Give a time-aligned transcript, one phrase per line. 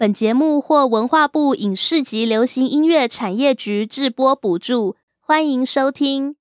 [0.00, 6.36] 本节目获文化部影视及流行音乐产业局制播补助，欢迎收听。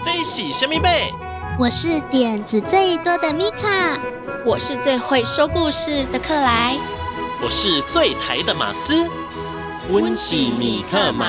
[0.00, 1.12] 最喜神秘贝，
[1.58, 4.00] 我是点子最多的米卡，
[4.44, 6.78] 我是最会说故事的克莱，
[7.42, 9.10] 我是最台的马斯。
[9.90, 11.26] 温喜米克马，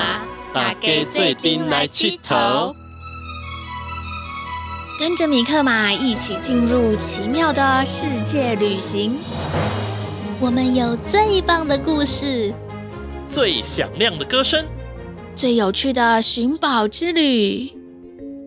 [0.54, 2.72] 大家最顶来七头。
[5.00, 9.18] 跟着米克马一起进入奇妙的世界旅行。
[10.40, 12.54] 我们有最棒的故事，
[13.26, 14.64] 最响亮的歌声，
[15.34, 17.68] 最有趣的寻宝之旅。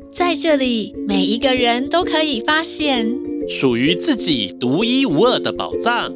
[0.09, 3.19] 在这里，每一个人都可以发现
[3.49, 6.13] 属于自己独一无二的宝藏。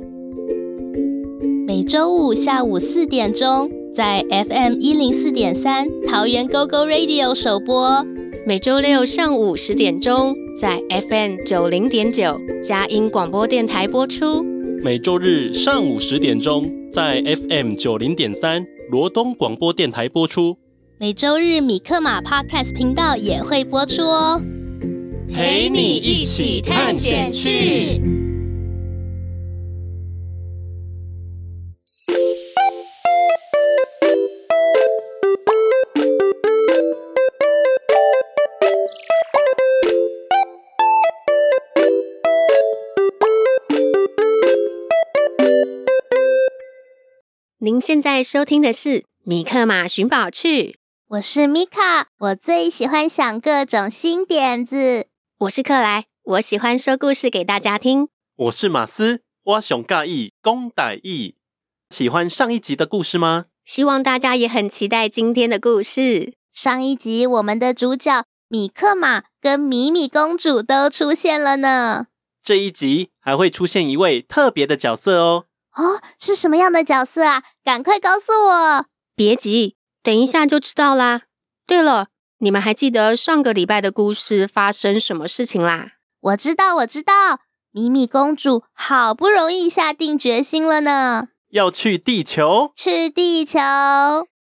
[1.67, 8.05] 每周五下午四点钟，在 FM 一零四点三桃园 GO GO Radio 首播。
[8.47, 14.45] 每周六上午十点钟，在 FM 九零点九佳音广播电台播出；
[14.85, 20.59] 每周日上午十点钟，在 FM 九零点三罗东广播电台播出；
[20.99, 24.39] 每周日米克马 Podcast 频道也会播出哦，
[25.33, 27.99] 陪你一起探险去。
[47.65, 48.89] 您现在收听的是
[49.23, 50.61] 《米克马寻宝趣》，
[51.07, 55.07] 我是米卡，我最喜欢想各种新点子。
[55.39, 58.07] 我是克莱，我喜欢说故事给大家听。
[58.35, 61.37] 我是马斯，我熊尬意公歹意。
[61.89, 63.45] 喜欢上一集的故事吗？
[63.65, 66.35] 希望大家也很期待今天的故事。
[66.53, 72.05] 上一集我们的主角米克马跟米米公主都出现了呢。
[72.43, 75.45] 这一集还会出现一位特别的角色哦。
[75.75, 77.43] 哦，是什么样的角色啊？
[77.63, 78.85] 赶快告诉我！
[79.15, 81.23] 别急，等一下就知道啦。
[81.67, 82.07] 对了，
[82.39, 85.93] 你们还记得上个礼拜的故事发生什么事情啦？
[86.21, 87.39] 我知道，我知道，
[87.71, 92.71] 米米公主好不容易下定决心了呢，要去地球。
[92.75, 93.59] 去地球，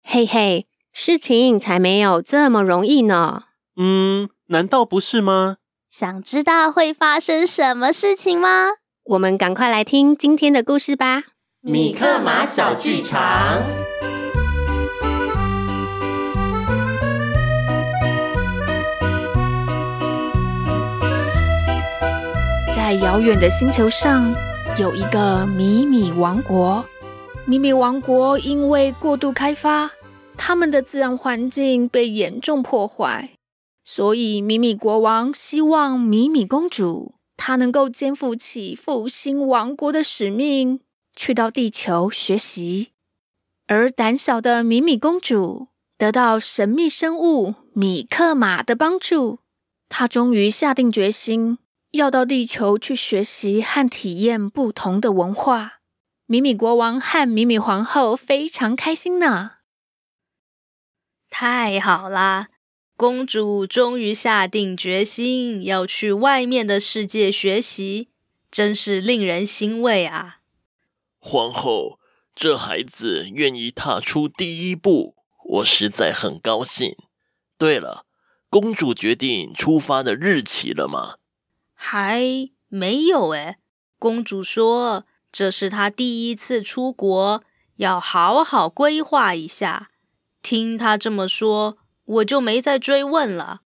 [0.03, 3.45] 嘿嘿，事情才没有这么容易呢。
[3.75, 5.57] 嗯，难道不是吗？
[5.89, 8.69] 想知道会发生什么事情吗？
[9.09, 11.23] 我们赶快来听今天的故事吧！
[11.61, 13.61] 米克马小剧场。
[22.75, 24.35] 在遥远的星球上，
[24.77, 26.83] 有一个米米王国。
[27.45, 29.91] 米米王国因为过度开发，
[30.35, 33.29] 他们的自然环境被严重破坏，
[33.85, 37.13] 所以米米国王希望米米公主。
[37.37, 40.81] 他能够肩负起复兴王国的使命，
[41.15, 42.91] 去到地球学习。
[43.67, 45.67] 而胆小的米米公主
[45.97, 49.39] 得到神秘生物米克马的帮助，
[49.87, 51.59] 她终于下定决心
[51.91, 55.75] 要到地球去学习和体验不同的文化。
[56.25, 59.51] 米米国王和米米皇后非常开心呢。
[61.29, 62.49] 太好啦！
[62.97, 68.09] 公主终于下定决心要去外面的世界学习，
[68.49, 70.39] 真是令人欣慰啊！
[71.19, 71.99] 皇后，
[72.33, 75.15] 这孩子愿意踏出第一步，
[75.49, 76.95] 我实在很高兴。
[77.59, 78.05] 对了，
[78.49, 81.17] 公主决定出发的日期了吗？
[81.75, 83.57] 还没有诶。
[83.99, 87.43] 公主说这是她第一次出国，
[87.75, 89.91] 要好好规划一下。
[90.41, 91.77] 听她这么说。
[92.07, 93.61] 我就没再追问了。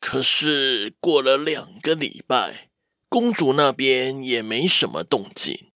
[0.00, 2.70] 可是过了两个礼拜，
[3.08, 5.70] 公主那边也没什么动静，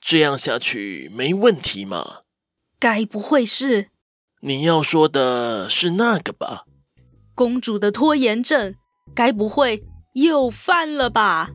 [0.00, 2.20] 这样下去没问题吗？
[2.78, 3.88] 该不会是……
[4.42, 6.64] 你要说的是那个吧？
[7.34, 8.74] 公主的拖延症，
[9.14, 9.82] 该不会
[10.14, 11.50] 又犯了吧？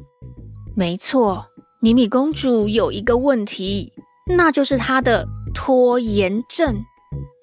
[0.75, 1.47] 没错，
[1.79, 3.93] 米米公主有一个问题，
[4.35, 6.83] 那就是她的拖延症。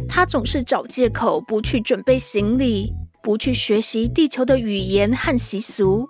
[0.08, 2.92] 他总是找借口不去准备行李，
[3.22, 6.06] 不去学习地球的语言和习俗。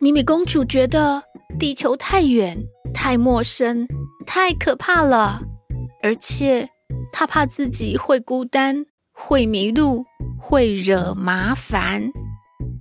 [0.00, 1.22] 米米公主觉得
[1.58, 2.58] 地球太远、
[2.94, 3.86] 太陌生、
[4.26, 5.40] 太可怕了，
[6.02, 6.68] 而且
[7.12, 10.04] 她怕自己会孤单、会迷路、
[10.40, 12.10] 会惹麻烦，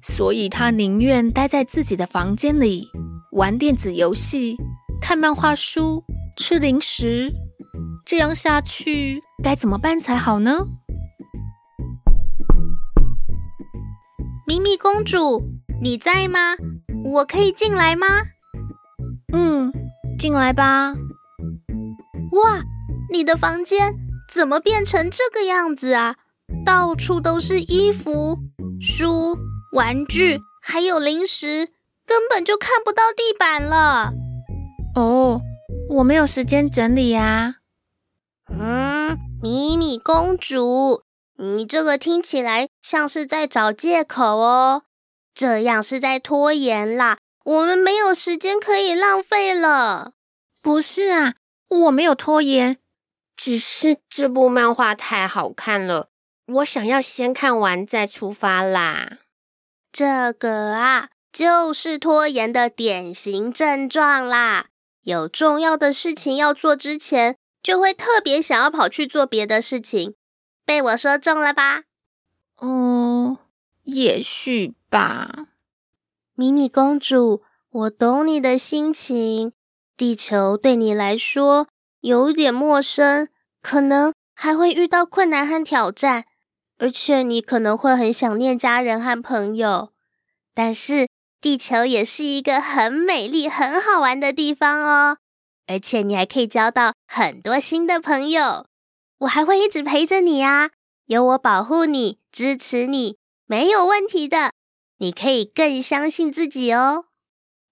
[0.01, 2.87] 所以她宁愿待在自己的房间里，
[3.31, 4.57] 玩电子游戏、
[5.01, 6.03] 看漫画书、
[6.35, 7.33] 吃零食。
[8.05, 10.65] 这样下去该怎么办才好呢？
[14.47, 15.43] 米米公主，
[15.81, 16.55] 你在吗？
[17.03, 18.07] 我可以进来吗？
[19.31, 19.71] 嗯，
[20.17, 20.93] 进来吧。
[22.31, 22.61] 哇，
[23.11, 23.93] 你的房间
[24.33, 26.15] 怎么变成这个样子啊？
[26.65, 28.39] 到处都是衣服、
[28.81, 29.37] 书、
[29.73, 31.69] 玩具，还有零食，
[32.05, 34.13] 根本就看不到地板了。
[34.95, 35.41] 哦，
[35.89, 37.55] 我没有时间整理啊。
[38.49, 41.03] 嗯，米米公主，
[41.35, 44.83] 你这个听起来像是在找借口哦。
[45.31, 47.19] 这样是在拖延啦。
[47.45, 50.13] 我们没有时间可以浪费了。
[50.59, 51.35] 不是啊，
[51.69, 52.77] 我没有拖延，
[53.35, 56.09] 只是这部漫画太好看了。
[56.47, 59.19] 我想要先看完再出发啦。
[59.91, 64.69] 这个啊，就是拖延的典型症状啦。
[65.03, 67.37] 有重要的事情要做之前，
[67.67, 70.15] 就会特别想要跑去做别的事情。
[70.65, 71.83] 被我说中了吧？
[72.61, 73.39] 哦，
[73.83, 75.47] 也许吧。
[76.33, 79.51] 米米公主，我懂你的心情。
[79.97, 81.67] 地球对你来说
[81.99, 83.27] 有点陌生，
[83.61, 86.23] 可能还会遇到困难和挑战。
[86.77, 89.91] 而且你可能会很想念家人和朋友，
[90.53, 91.09] 但是
[91.41, 95.17] 地球也是一个很美丽、很好玩的地方哦。
[95.67, 98.65] 而且你还可以交到很多新的朋友，
[99.19, 100.71] 我还会一直陪着你啊，
[101.05, 104.51] 有我保护你、支持你，没有问题的。
[104.97, 107.05] 你可以更相信自己哦。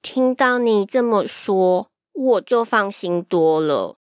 [0.02, 3.96] 听到你这么说，我就放心多了。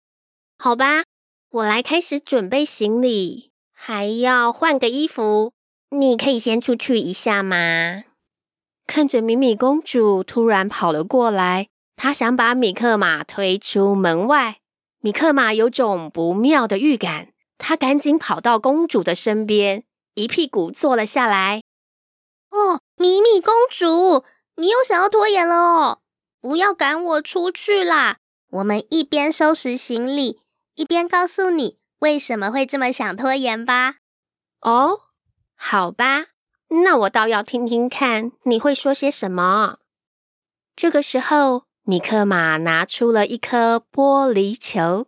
[0.58, 1.04] 好吧，
[1.52, 3.52] 我来开始准备行李。
[3.74, 5.54] 还要换个衣服，
[5.90, 8.04] 你可以先出去一下吗？
[8.88, 11.68] 看着米米公主突然跑了过来，
[12.04, 14.58] 她想把米克马推出门外。
[15.02, 17.28] 米克马有种不妙的预感，
[17.60, 19.84] 她赶紧跑到公主的身边，
[20.16, 21.62] 一屁股坐了下来。
[22.50, 24.26] 哦，米米公主，
[24.56, 26.00] 你又想要拖延了哦！
[26.42, 28.18] 不要赶我出去啦！
[28.50, 30.40] 我们一边收拾行李，
[30.74, 31.78] 一边告诉你。
[32.00, 33.98] 为什么会这么想拖延吧？
[34.62, 35.02] 哦，
[35.56, 36.30] 好吧，
[36.84, 39.78] 那我倒要听听看你会说些什么。
[40.76, 45.08] 这个时候，米克马拿出了一颗玻璃球，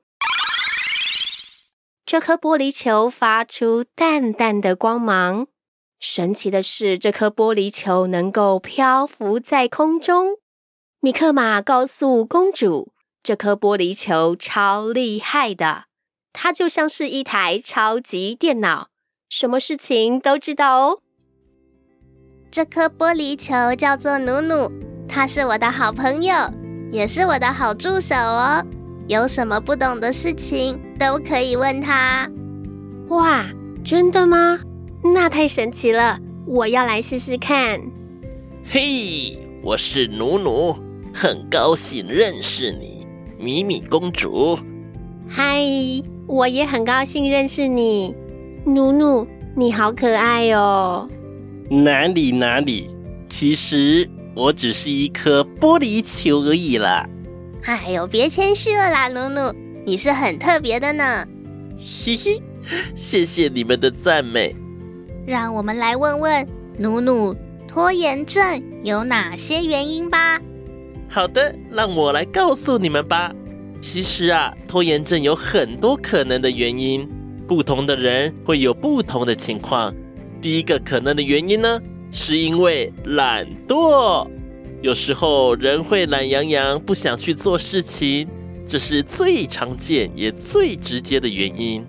[2.03, 5.45] 这颗玻璃球发出淡淡的光芒。
[5.99, 10.37] 神奇的是，这颗玻璃球能够漂浮在空中。
[10.99, 12.91] 米克马告诉公主，
[13.21, 15.85] 这颗玻璃球超厉害的。
[16.33, 18.89] 它就像是一台超级电脑，
[19.29, 20.99] 什么事情都知道哦。
[22.49, 24.71] 这颗玻璃球叫做努努，
[25.07, 26.33] 它是我的好朋友，
[26.93, 28.63] 也是我的好助手哦。
[29.07, 32.29] 有什么不懂的事情都可以问他。
[33.07, 33.43] 哇，
[33.83, 34.59] 真的吗？
[35.15, 37.81] 那太神奇了，我要来试试看。
[38.63, 40.75] 嘿，我是努努，
[41.11, 43.07] 很高兴认识你，
[43.39, 44.59] 米米公主。
[45.27, 45.63] 嗨。
[46.25, 48.15] 我也很高兴认识你，
[48.65, 51.09] 努努，你好可爱哦。
[51.69, 52.89] 哪里哪里，
[53.27, 57.07] 其实我只是一颗玻璃球而已啦。
[57.63, 59.53] 哎呦，别谦虚了啦，努努，
[59.85, 61.25] 你是很特别的呢。
[61.79, 62.41] 嘻嘻，
[62.95, 64.55] 谢谢你们的赞美。
[65.25, 66.47] 让我们来问问
[66.77, 67.35] 努努，
[67.67, 70.41] 拖延症有哪些原因吧。
[71.09, 73.31] 好的，让我来告诉你们吧。
[73.79, 77.07] 其实啊，拖延症有很多可能的原因，
[77.47, 79.93] 不同的人会有不同的情况。
[80.41, 81.79] 第一个可能的原因呢，
[82.13, 84.25] 是因为懒惰。
[84.81, 88.27] 有时候人会懒洋洋，不想去做事情，
[88.65, 91.85] 这是最常见也最直接的原因。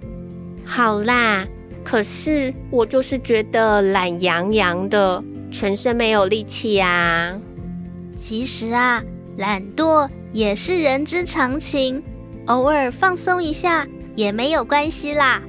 [0.64, 1.46] 好啦，
[1.84, 7.38] 可是我就是觉得懒洋洋的，全身没有力气啊。
[8.16, 9.00] 其实啊，
[9.36, 10.08] 懒惰。
[10.32, 12.02] 也是人之常情，
[12.46, 15.40] 偶尔放松一下也没有关系啦。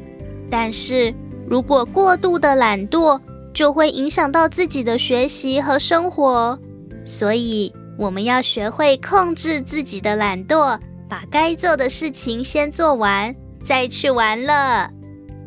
[0.47, 1.11] 但是
[1.49, 3.19] 如果过度的懒惰，
[3.55, 6.59] 就会影响到自己的学习和生活。
[7.05, 10.77] 所以我们要学会控制自己的懒惰，
[11.09, 13.33] 把该做的事情先做完，
[13.63, 14.91] 再去玩了。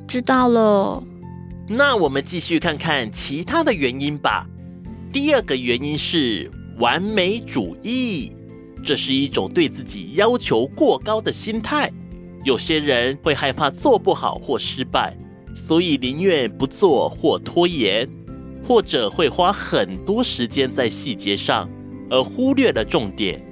[0.09, 1.05] 知道了。
[1.69, 4.47] 那我们继续看看其他的原因吧。
[5.13, 8.33] 第二个原因是完美主义。
[8.83, 11.93] 这是一种对自己要求过高的心态。
[12.45, 15.15] 有些人会害怕做不好或失败，
[15.59, 18.09] 所以宁愿不做或拖延，
[18.65, 21.69] 或者会花很多时间在细节上，
[22.09, 23.45] 而忽略了重点。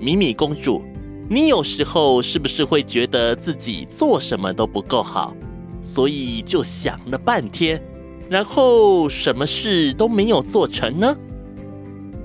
[0.00, 0.82] 米米公主，
[1.30, 5.32] 你有时候是不是会觉得自己做什么都不够好，
[5.80, 7.80] 所以就想了半天，
[8.28, 11.16] 然后什么事都没有做成呢？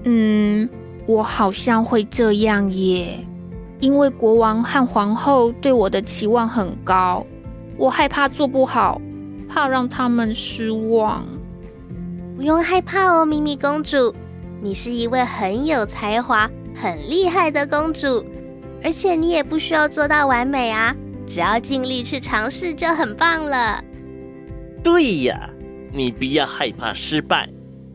[0.05, 0.67] 嗯。
[1.05, 3.19] 我好像会这样耶。
[3.79, 7.25] 因为国王和皇后对我的期望很高，
[7.77, 9.01] 我害怕做不好，
[9.49, 11.27] 怕让他们失望。
[12.37, 14.13] 不用害怕哦，咪咪公主，
[14.61, 18.23] 你是一位很有才华、很厉害的公主，
[18.83, 20.95] 而且你也不需要做到完美啊，
[21.27, 23.83] 只要尽力去尝试就很棒了。
[24.81, 25.49] 对呀，
[25.91, 27.49] 你不要害怕失败，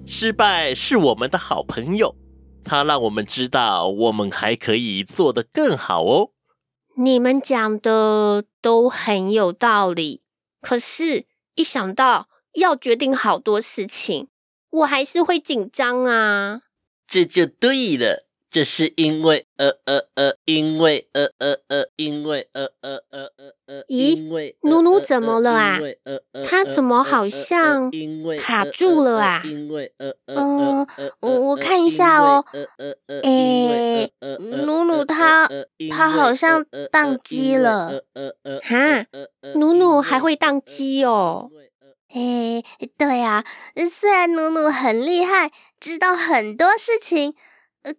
[0.05, 2.15] 失败是我们的好朋友。
[2.63, 6.31] 他让我们知道，我们还可以做得更好哦。
[6.97, 10.23] 你们讲的都很有道理，
[10.61, 14.29] 可是，一想到要决定好多事情，
[14.71, 16.63] 我还是会紧张啊。
[17.07, 18.24] 这就对了。
[18.55, 25.81] 这是因为呃呃呃，因为呃呃呃，因为呃呃呃呃呃，咦，努努怎么了啊？
[26.45, 27.91] 他怎么好像
[28.39, 29.43] 卡住了啊？
[30.27, 30.87] 嗯，
[31.19, 32.45] 我我看一下哦。
[33.25, 34.13] 诶，
[34.65, 35.51] 努努他
[35.91, 38.05] 他好像宕机了。
[38.63, 39.05] 哈，
[39.57, 41.51] 努努还会宕机哦？
[42.15, 42.63] 诶，
[42.97, 43.45] 对啊，
[43.91, 47.35] 虽然努努很厉害，知道很多事情。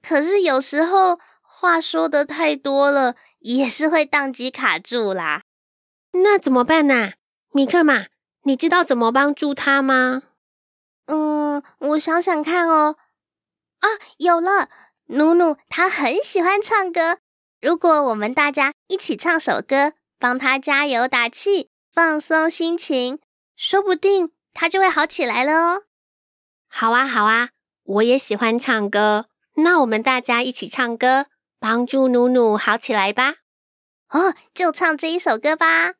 [0.01, 5.43] 可是有时候话说的太多了，也是会宕机卡住啦。
[6.13, 7.13] 那怎么办呢？
[7.51, 8.07] 米克马，
[8.43, 10.23] 你知道怎么帮助他吗？
[11.05, 12.97] 嗯，我想想看哦。
[13.79, 13.87] 啊，
[14.17, 14.69] 有了！
[15.07, 17.19] 努努他很喜欢唱歌。
[17.61, 23.19] 如果我们大家一起唱首歌，帮他加油打气，放松心情，
[23.55, 25.83] 说不定他就会好起来了哦。
[26.67, 27.49] 好啊，好啊，
[27.83, 29.27] 我也喜欢唱歌。
[29.55, 31.27] 那我们大家一起唱歌，
[31.59, 33.35] 帮助努努好起来吧。
[34.09, 35.93] 哦，就唱这一首歌吧。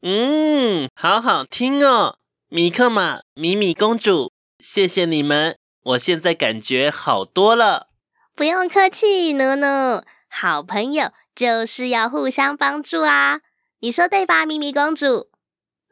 [0.00, 7.88] 嗯，好好听哦，米克马、米米公主，谢谢你们，我现在感觉好多了。
[8.36, 13.40] 不用客气，努努，好朋友就是要互相帮助啊，
[13.80, 15.30] 你说对吧，米米公主？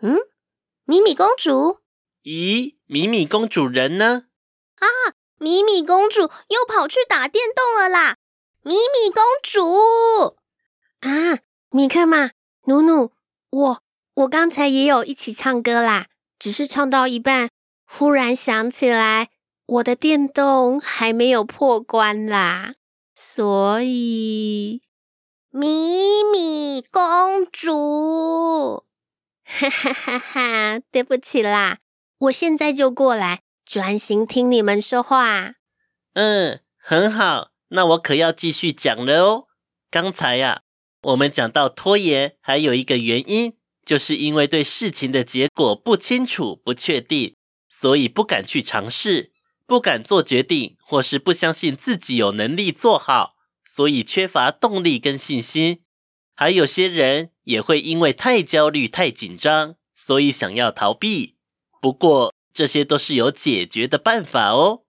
[0.00, 0.18] 嗯，
[0.84, 1.80] 米米公主？
[2.22, 4.26] 咦，米米公主人呢？
[4.76, 4.86] 啊，
[5.38, 8.18] 米米公主又跑去打电动了啦！
[8.62, 10.36] 米米公主
[11.00, 11.40] 啊，
[11.72, 12.30] 米克马、
[12.66, 13.10] 努努，
[13.50, 13.82] 我。
[14.16, 16.06] 我刚才也有一起唱歌啦，
[16.38, 17.50] 只是唱到一半，
[17.84, 19.28] 忽然想起来
[19.66, 22.76] 我的电动还没有破关啦，
[23.14, 24.80] 所以
[25.50, 28.84] 米米公主，
[29.44, 31.80] 哈哈哈哈，对不起啦，
[32.20, 35.56] 我现在就过来，专心听你们说话。
[36.14, 39.44] 嗯，很好，那我可要继续讲了哦。
[39.90, 40.62] 刚才呀，
[41.02, 43.52] 我们讲到拖延，还有一个原因。
[43.86, 47.36] 就是因为对事情的结果不清楚、不确定，
[47.68, 49.30] 所以不敢去尝试，
[49.64, 55.84] 不敢做决定，或是不相信自己有能力做好，所以缺乏动力跟信心。
[56.34, 61.36] 还有些人也会因为太焦虑、太紧张，所以想要逃避。
[61.80, 64.82] 不过这些都是有解决的办法哦。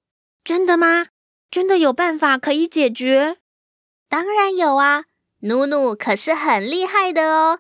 [0.44, 1.10] 真的吗？
[1.51, 3.38] 真的有办法可以解决？
[4.10, 5.06] 当然有啊，
[5.42, 7.60] 努努可是很厉害的哦。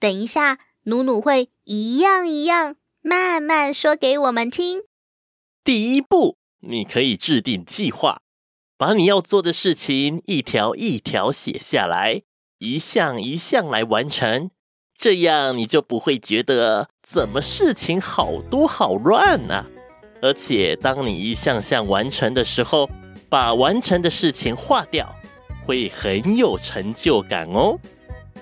[0.00, 0.58] 等一下。
[0.88, 4.84] 努努会一样一样慢慢说给我们听。
[5.62, 8.22] 第一步，你可以制定计划，
[8.78, 12.22] 把你要做的事情一条一条写下来，
[12.60, 14.50] 一项一项来完成。
[14.98, 19.66] 这样你就不会觉得怎么事情好多好乱呢？
[20.22, 22.88] 而且当你一项项完成的时候，
[23.28, 25.14] 把完成的事情划掉，
[25.66, 27.78] 会很有成就感哦。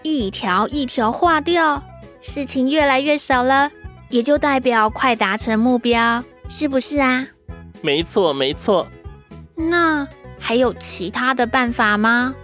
[0.04, 1.82] 一条一条划掉。
[2.26, 3.70] 事情越来越少了，
[4.10, 7.26] 也就代表快达成目标，是不是啊？
[7.82, 8.86] 没错，没错。
[9.54, 10.06] 那
[10.38, 12.34] 还有其他的办法吗？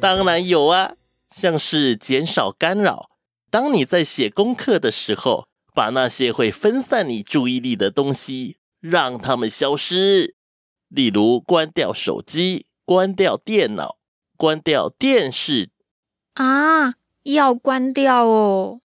[0.00, 0.92] 当然有啊，
[1.28, 3.10] 像是减少干扰。
[3.50, 10.36] 当你在写功课的时候，把那些会分散你注意力的东西，让它们消失。
[10.88, 13.96] 例如，关掉手机，关掉电脑，
[14.36, 15.70] 关掉电视。
[16.34, 16.94] 啊，
[17.24, 18.80] 要关掉哦。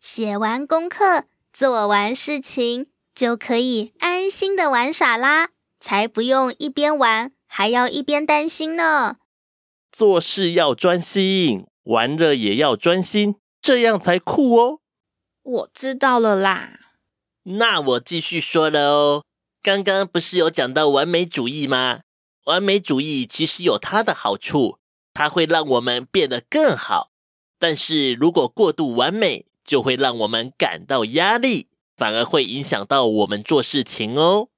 [0.00, 9.18] 写完功课，做完事情，就可以安心的玩耍啦，才不用一边玩还要一边担心呢。
[9.92, 14.80] 做事要专心，玩乐也要专心，这样才酷哦。
[15.42, 16.80] 我知道了啦。
[17.42, 19.24] 那我继续说了哦。
[19.62, 22.00] 刚刚不是有讲到完美主义吗？
[22.46, 24.78] 完美主义其实有它的好处，
[25.12, 27.10] 它会让我们变得更好。
[27.58, 34.48] 但是如果过度完美，就会让我们感到压力，反而会影响到我们做事情哦。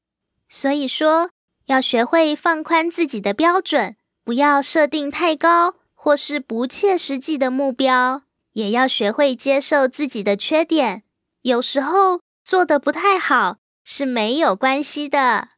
[0.49, 1.29] 所以说，
[1.67, 8.23] 要学会放宽自己的标准，不要设定太高或是不切实际的目标，
[8.55, 11.03] 也要学会接受自己的缺点。
[11.43, 15.49] 有时候做的不太好是没有关系的。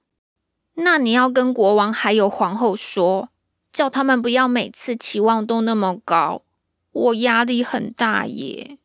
[0.79, 3.29] 那你要跟国王还有皇后说，
[3.73, 6.43] 叫他们不要每次期望都那么高，
[6.91, 8.79] 我压力很大耶。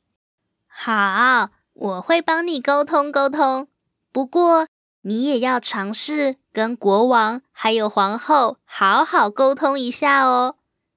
[0.82, 3.68] 好，我会帮你沟通沟通。
[4.14, 4.70] 不过
[5.02, 10.56] 你也要尝试跟国王还有皇后好好沟通一下哦。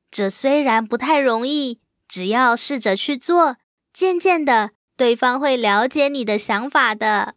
[0.09, 3.57] 这虽然不太容易，只要试着去做，
[3.93, 7.35] 渐渐的，对方会了解你的想法的。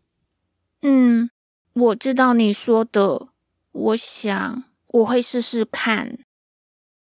[0.83, 1.31] 嗯，
[1.73, 3.29] 我知道你说的。
[3.71, 6.19] 我想我会试试看。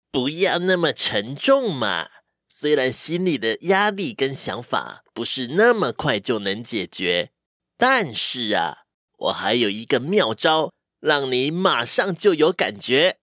[0.09, 2.07] 不要那么沉重嘛。
[2.47, 7.31] 虽然心里的压力跟想法不是那么快就能解决，
[7.77, 8.79] 但是啊，
[9.17, 13.19] 我还有一个妙招，让你马上就有感觉。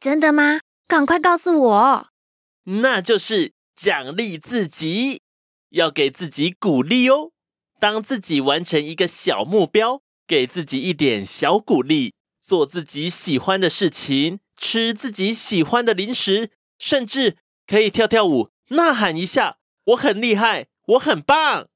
[0.00, 0.60] 真的吗？
[0.86, 2.08] 赶快告诉我。
[2.64, 5.20] 那就是奖励自己，
[5.68, 7.32] 要给自己鼓励哦。
[7.78, 12.14] 当自己完成一个小目标，给自己一点小鼓励。
[12.40, 19.58] 做自己喜欢的事情，吃自己喜欢的零食，甚至可以跳跳舞、呐喊一下。
[19.88, 21.68] 我很厉害，我很棒。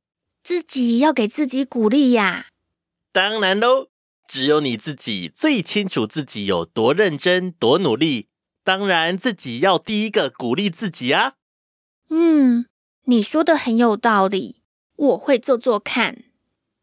[0.42, 2.47] 自己要给自己鼓励呀。
[3.12, 3.88] 当然喽，
[4.26, 8.28] 只有你自己最清楚自己有多认真、多努力。
[8.64, 11.35] 当然，自己要第一个鼓励自己啊。
[12.09, 12.66] 嗯，
[13.04, 14.63] 你说的很有道理，
[14.97, 16.25] 我会做做看。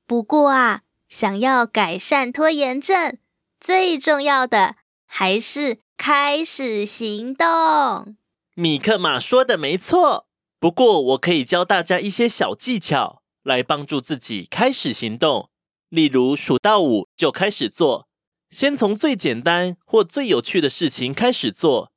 [0.06, 3.18] 不过啊，想要改善拖延症。
[3.60, 4.76] 最重要的
[5.06, 8.16] 还是开始行动。
[8.56, 10.28] 米克马说的没错，
[10.60, 15.50] 不过我可以教大家一些小技巧来帮助自己开始行动。
[15.88, 18.08] 例如数到五就开始做，
[18.50, 21.92] 先从最简单或最有趣的事情开始做，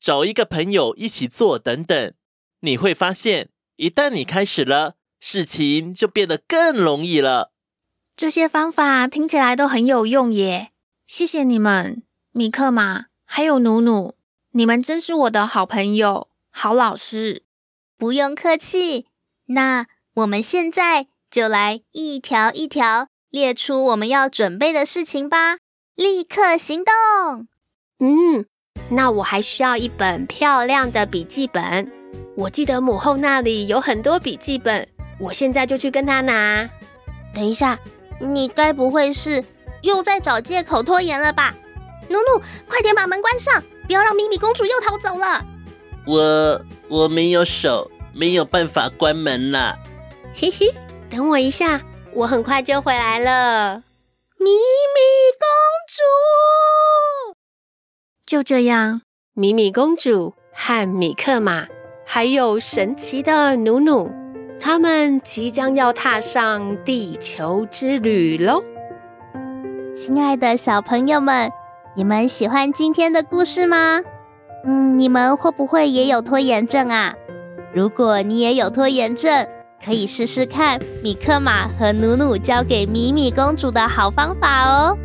[0.00, 2.12] 找一个朋友一起做等等。
[2.60, 7.52] 你会发现，一旦你开始了，事情就变得更容易了。
[8.16, 10.72] 这些方法听起来都很有用耶。
[11.06, 12.02] 谢谢你们，
[12.32, 14.16] 米克玛，还有努努，
[14.52, 17.44] 你们真是我的好朋友、好老师。
[17.98, 19.06] 不用客气。
[19.46, 25.58] 那我们现在就来一条一条列出我们要准备的事情吧，
[25.94, 26.94] 立刻行动。
[27.98, 28.44] 嗯，
[28.90, 31.90] 那我还需要一本漂亮的笔记本。
[32.36, 34.86] 我记得母后那里有很多笔记本，
[35.18, 36.68] 我现在就去跟她拿。
[37.34, 37.78] 等一下，
[38.20, 39.42] 你该不会是？
[39.82, 41.54] 又在找借口拖延了吧？
[42.08, 45.44] 努努，快点把门关上，不要让米米公主又逃走了。
[46.06, 49.76] 我我没有手，没有办法关门啦。
[50.34, 50.72] 嘿嘿，
[51.10, 51.80] 等我一下，
[52.12, 53.82] 我很快就回来了。
[54.38, 55.00] 米米
[55.40, 55.48] 公
[55.88, 57.34] 主，
[58.24, 59.02] 就这样，
[59.34, 61.66] 米米公主和米克马，
[62.06, 64.12] 还有神奇的努努，
[64.60, 68.62] 他们即将要踏上地球之旅喽。
[69.96, 71.50] 亲爱的小朋友们，
[71.96, 74.02] 你们喜欢今天的故事吗？
[74.66, 77.14] 嗯，你们会不会也有拖延症啊？
[77.72, 79.46] 如果你也有拖延症，
[79.84, 84.98] 可以试试看米克马和努努教给米米公主的好方法哦。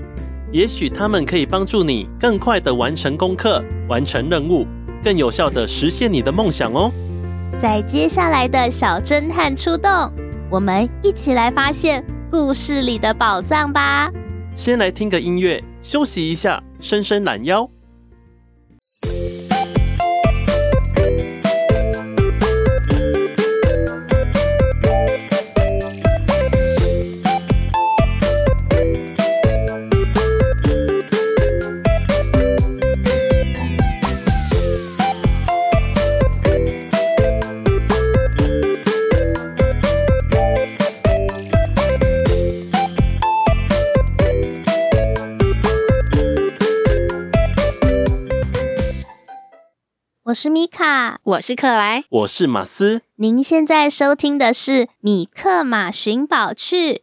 [0.52, 4.66] 也许他们可以帮助你更快地完成功课、完成任务，
[5.04, 6.92] 更有效地实现你的梦想哦。
[7.62, 10.12] 在接下来的小侦探出动，
[10.50, 14.10] 我们一起来发现故事里的宝藏吧。
[14.56, 17.70] 先来听个音乐，休息一下，伸伸懒腰。
[50.42, 53.04] 是米卡，我是克莱，我是马斯。
[53.18, 56.94] 您现在收听的是《米克马寻宝趣》。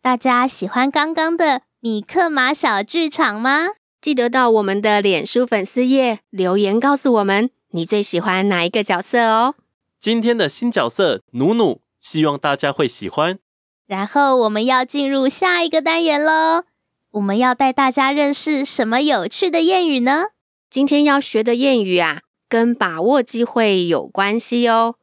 [0.00, 3.66] 大家喜欢刚刚的米克马小剧场吗？
[4.00, 9.56] 记得到我们的脸书粉丝页留言告诉我们，你最喜欢哪一个角色哦？
[10.00, 13.38] 今天的新角色努努，希望大家会喜欢。
[13.86, 16.64] 然后我们要进入下一个单元喽。
[17.10, 20.28] 我们要带大家认识什么有趣的谚语呢？
[20.70, 24.96] 今天要学的谚语啊，跟把握机会有关系哦。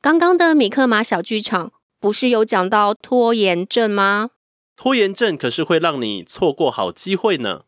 [0.00, 4.30] 刚刚的米克马小剧场不是有讲到拖延症吗？
[4.76, 7.62] 拖延症可是会让你错过好机会呢。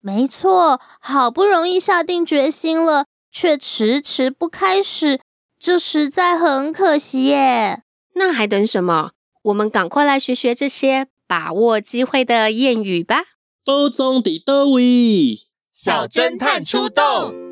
[0.00, 5.20] 没错，好不容易下定决心了，却迟迟不开始，
[5.58, 7.82] 这实在很可惜耶。
[8.14, 9.12] 那还等什么？
[9.42, 13.24] 我们赶快来学学这些把握机会的谚语吧。
[13.64, 15.40] 周中的都位，
[15.72, 17.43] 小侦探出动。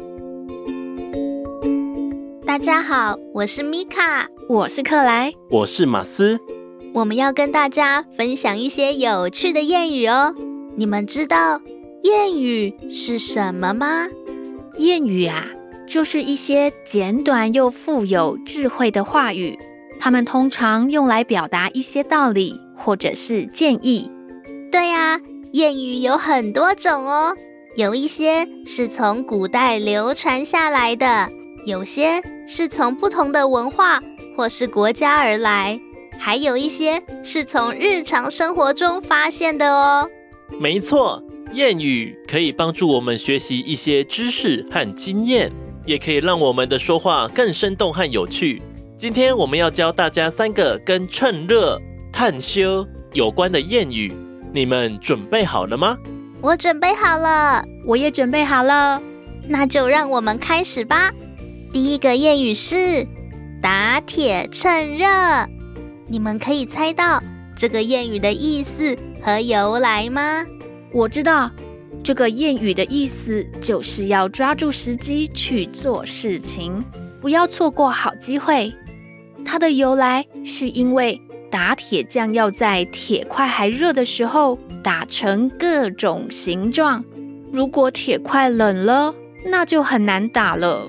[2.44, 6.40] 大家好，我是米卡，我是克莱，我是马斯。
[6.92, 10.34] 我们要跟大家分享一些有趣的谚语哦。
[10.76, 11.60] 你们知道
[12.02, 14.08] 谚语是什么吗？
[14.76, 15.46] 谚语啊，
[15.86, 19.58] 就是一些简短又富有智慧的话语，
[20.00, 24.10] 它们通常用来表达一些道理或者是建议。
[24.70, 25.20] 对呀。
[25.52, 27.36] 谚语有很多种哦，
[27.76, 31.28] 有一些是从古代流传下来的，
[31.66, 34.02] 有些是从不同的文化
[34.36, 35.80] 或是国家而来，
[36.18, 40.08] 还有一些是从日常生活中发现的哦。
[40.58, 45.50] 没错，谚语可以帮助我们学习一些知识和经验，
[45.86, 48.60] 也可以让我们的说话更生动和有趣。
[48.98, 51.80] 今天我们要教大家三个跟趁热、
[52.12, 54.12] 探究有关的谚语。
[54.52, 55.96] 你们准备好了吗？
[56.40, 59.00] 我准备好了，我也准备好了。
[59.48, 61.10] 那就让我们开始吧。
[61.72, 63.06] 第一个谚语是
[63.62, 65.06] “打铁趁热”，
[66.06, 67.22] 你们可以猜到
[67.56, 70.44] 这个谚语的意思和由来吗？
[70.92, 71.50] 我知道，
[72.04, 76.84] 这个谚语的意思就是要抓住时机去做事情，
[77.22, 78.70] 不要错过好机会。
[79.42, 81.20] 它的由来是因为。
[81.50, 87.04] 打铁匠要在铁块还热的时候打成各种形状，
[87.52, 90.88] 如果铁块冷了，那就很难打了。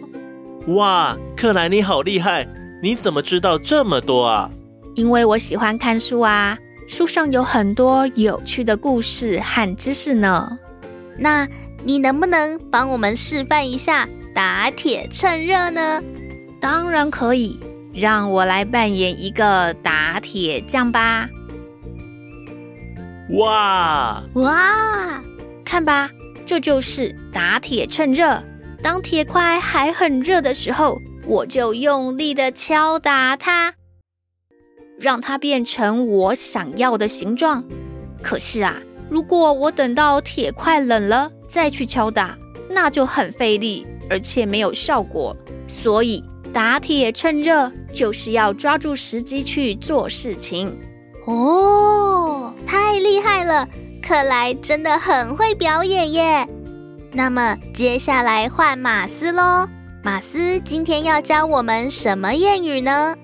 [0.67, 2.47] 哇，克莱你好厉害！
[2.81, 4.49] 你怎么知道这么多啊？
[4.95, 10.57] 因为我喜欢看书啊，书上有很多有趣的故事和知识呢。
[11.17, 11.47] 那
[11.83, 16.01] 你能不能帮我们示范一下打铁趁热呢？
[16.61, 17.59] 当然可以。
[17.93, 21.29] 让我来扮演一个打铁匠吧！
[23.37, 25.23] 哇哇，
[25.63, 26.09] 看吧，
[26.43, 28.41] 这就是打铁趁热。
[28.83, 33.73] 当铁块还很热的时候，我就用力的敲打它，
[34.99, 37.63] 让它变成我想要的形状。
[38.21, 38.75] 可是啊，
[39.09, 42.37] 如果我等到铁块冷了再去敲打，
[42.69, 45.35] 那就很费力，而且没有效果。
[45.67, 46.23] 所以。
[46.53, 50.77] 打铁趁热就是要抓住时机去做事情
[51.25, 53.67] 哦，太厉害了！
[54.03, 56.47] 克莱真的很会表演耶。
[57.15, 59.69] 那么接下来换马斯喽，
[60.03, 63.15] 马斯今天要教我们什么谚语呢？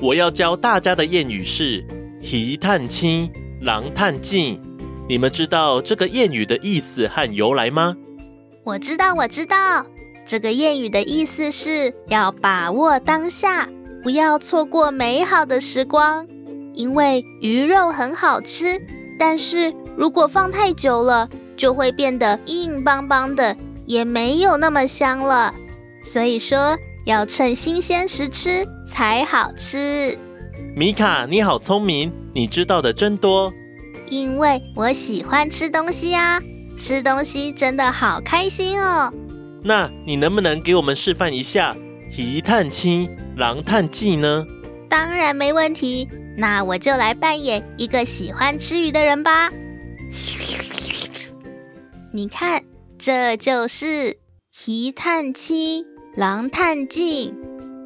[0.00, 1.84] 我要教大家的谚语是
[2.20, 4.60] “鱼探亲，狼探井”。
[5.08, 7.96] 你们知道这个谚语的意思和由来吗？
[8.64, 9.86] 我知道，我知道。
[10.26, 13.68] 这个谚语的意思是要把握当下，
[14.02, 16.26] 不要错过美好的时光。
[16.72, 18.82] 因为鱼肉很好吃，
[19.20, 25.54] 但是如果放太久了，就会变得硬邦邦的，也没有那么香了。
[26.02, 30.18] 所以说，要趁新鲜时吃才好吃。
[30.74, 33.52] 米卡，你好聪明，你知道的真多。
[34.08, 36.40] 因为我喜欢吃东西啊，
[36.76, 39.12] 吃东西真的好开心哦。
[39.62, 41.74] 那你能不能给我们示范一下
[42.16, 44.46] “一探亲，狼探记”呢？
[44.90, 49.50] 当然没问题，那我就来扮演一个喜欢吃鱼的人吧。
[52.16, 52.62] 你看，
[52.96, 54.16] 这就是
[54.68, 57.34] “鱼探亲，狼探井”。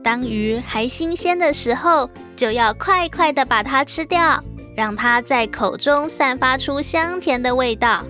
[0.04, 4.38] 当鱼还新鲜的时候，就要快快的把它吃掉，
[4.76, 8.04] 让它在口中散发出香甜的味道。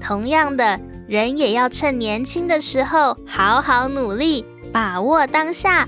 [0.00, 0.80] 同样的。
[1.06, 5.86] 人也要趁年轻的时候好好努力，把握当下。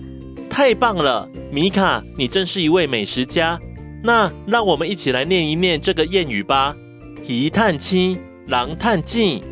[0.50, 3.58] 太棒了，米卡，你真是一位美食家。
[4.02, 6.76] 那让我们一起来念一念这个谚语吧：
[7.26, 9.42] 鱼探亲，狼探井。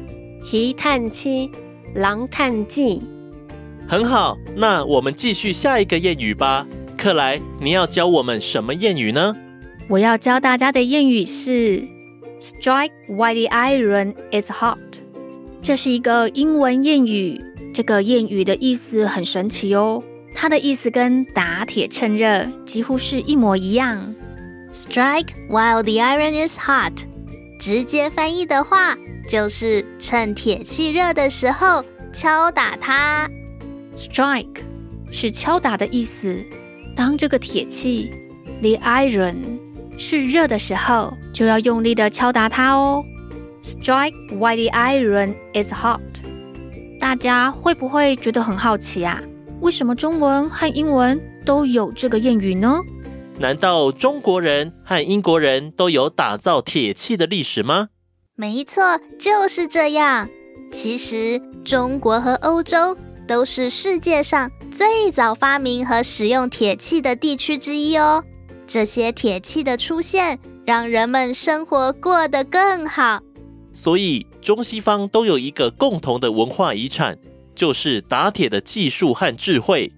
[0.52, 1.50] 鱼探亲，
[1.94, 3.02] 人探井。
[3.88, 6.66] 很好，那我们继续下一个谚语吧。
[6.98, 9.34] 克莱，你要教我们什么谚语呢？
[9.88, 11.82] 我要教大家的谚语是
[12.40, 14.78] ：Strike while the iron is hot。
[15.62, 17.40] 这是一个英文谚语，
[17.72, 20.02] 这个谚语的意思很神奇哦，
[20.34, 24.14] 它的意思跟打铁趁热几乎是一模一样。
[24.72, 26.92] Strike while the iron is hot，
[27.64, 28.94] 直接翻译的话
[29.26, 33.26] 就是趁铁器热的时候敲打它。
[33.96, 34.60] Strike
[35.10, 36.44] 是敲打的意思，
[36.94, 38.12] 当这个铁器
[38.60, 39.36] the iron
[39.96, 43.02] 是热的时候，就要用力的敲打它哦。
[43.62, 46.02] Strike while the iron is hot。
[47.00, 49.22] 大家会不会觉得很好奇啊？
[49.62, 52.78] 为什么中文和英文都有这个谚语呢？
[53.38, 57.88] 难道中国人和英国人都有打造铁器的历史吗？
[58.36, 60.28] 没错，就是这样。
[60.72, 68.24] 其实，中国和欧洲都是世界上最早发明和使用铁器的地区之一哦。
[68.66, 73.20] 这些铁器的出现，让人们生活过得更好。
[73.72, 77.18] 所以，中西方都有一个共同的文化遗产，
[77.54, 79.92] 就是打铁的技术和智慧。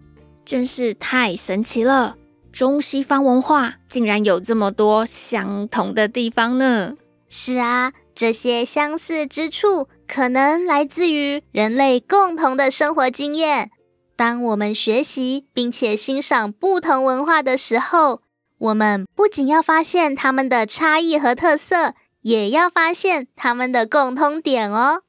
[0.45, 2.17] 真是太神奇了！
[2.57, 6.95] 中西方文化竟然有这么多相同的地方呢？
[7.29, 13.71] 是啊，这些相似之处可能来自于人类共同的生活经验。
[14.17, 18.23] 当我们学习并且欣赏不同文化的时候，
[18.57, 21.93] 我们不仅要发现他们的差异和特色，
[22.23, 25.03] 也要发现他们的共通点哦。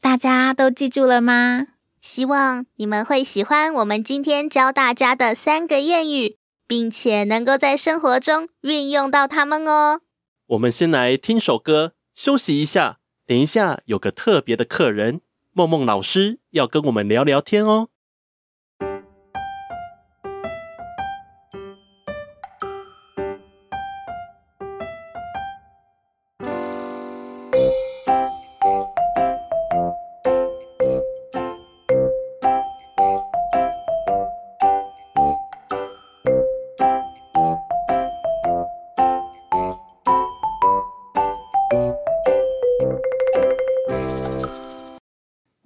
[0.00, 1.68] 大家都记住了吗？
[2.00, 6.37] 希望你们会喜欢我们今天教大家的三个谚语。
[6.68, 10.02] 并且能够在生活中运用到它们哦。
[10.46, 12.98] 我们先来听首歌，休息一下。
[13.26, 15.20] 等一下有个特别的客人，
[15.52, 17.88] 梦梦老师要跟我们聊聊天哦。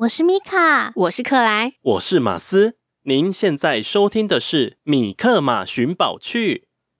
[0.02, 2.76] 我是米卡，我是克莱，我是马斯。
[3.04, 6.54] 您现在收听的是《米克马寻宝趣》，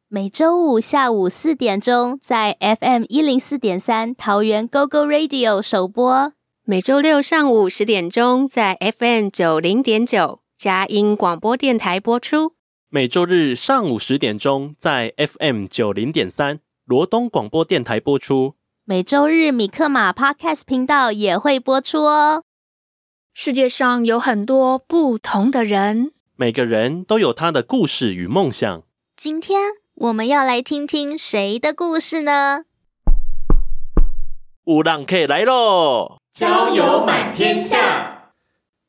[0.09, 6.31] 每周五下午四点钟在 FM 一零四点三桃园 GO GO Radio 首播；
[6.65, 12.53] 每周六上午十点钟在 FM 九零点九佳音广播电台播出；
[12.89, 22.45] 每周日上午十点钟在 FM 九零点三罗东广播电台播出；每周日米克马 Podcast 频道也会播出哦。
[23.35, 28.83] 世界上有很多不同的人，每个人都有他的故事与梦想。
[29.17, 32.65] 今天我们要来听听谁的故事呢？
[34.67, 36.19] 乌浪 K 来喽！
[36.31, 38.33] 交友满天下。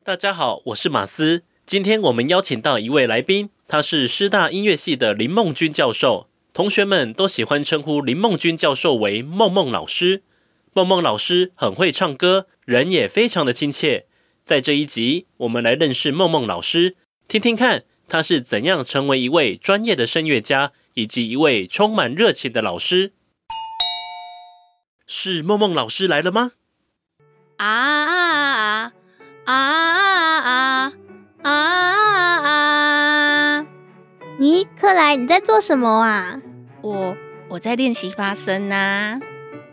[0.03, 1.43] 大家好，我是马斯。
[1.65, 6.27] 今天我们邀请到一位来宾，他是师大音乐系的林梦君教授。
[6.51, 10.21] 同学们都喜欢称呼林梦君教授为梦梦老师。
[10.73, 14.06] 梦梦老师很会唱歌，人也非常的亲切。
[14.43, 16.97] 在这一集，我们来认识梦梦老师，
[17.29, 23.13] 听听看他是怎样成为一位专业的声乐家，以及一位充满热情的老师。
[25.08, 26.51] 是梦梦老师来了吗？
[27.58, 28.93] 啊啊
[29.45, 30.93] 啊啊
[31.41, 32.49] 啊啊
[33.60, 33.65] 啊！
[34.39, 36.41] 你克莱，你在做什么啊？
[36.82, 39.21] 我我在练习发声啊。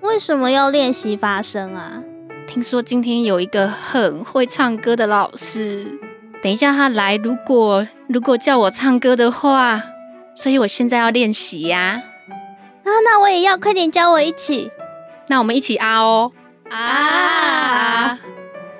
[0.01, 2.05] 为什么要练习发声啊？
[2.51, 6.01] 听说今天有一个很会唱歌的老师，
[6.43, 9.81] 等一下他来，如果如果叫我唱歌的话，
[10.35, 12.03] 所以我现在要练习呀。
[12.83, 14.73] 啊，那我也要，快点教我一起。
[15.29, 16.33] 那我们一起啊哦
[16.71, 18.19] 啊！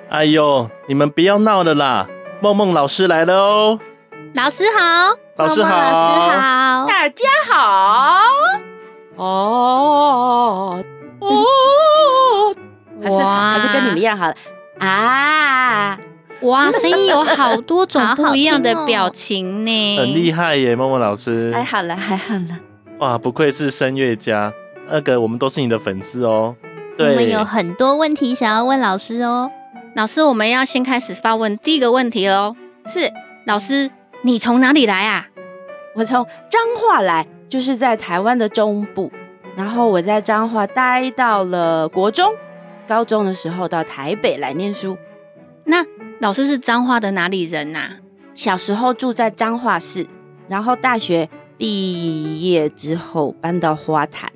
[0.09, 2.09] 哎呦，你们不要闹了啦！
[2.41, 3.79] 梦梦老师来了哦。
[4.33, 8.21] 老师好，老师好，梦梦老师好，大家好。
[9.15, 10.83] 哦
[11.19, 11.31] 哦。
[13.01, 14.35] 还是还是跟你们一样好了
[14.79, 15.99] 啊！
[16.41, 21.51] 哇，声音有好多种不一样的表情呢，很厉害耶，默默老师。
[21.53, 22.59] 还好了，还好了。
[22.97, 24.51] 哇，不愧是声乐家，
[24.89, 26.55] 那个我们都是你的粉丝哦。
[26.97, 29.51] 对，我们有很多问题想要问老师哦。
[29.95, 32.55] 老师，我们要先开始发问第一个问题喽。
[32.87, 33.11] 是，
[33.45, 33.91] 老师，
[34.23, 35.27] 你从哪里来啊？
[35.93, 39.11] 我从彰化来，就是在台湾的中部。
[39.55, 42.33] 然后我在彰化待到了国中。
[42.91, 44.97] 高中的时候到台北来念书，
[45.63, 45.77] 那
[46.19, 47.91] 老师是彰化的哪里人呐、啊？
[48.35, 50.05] 小时候住在彰化市，
[50.49, 54.29] 然后大学毕业之后搬到花坛。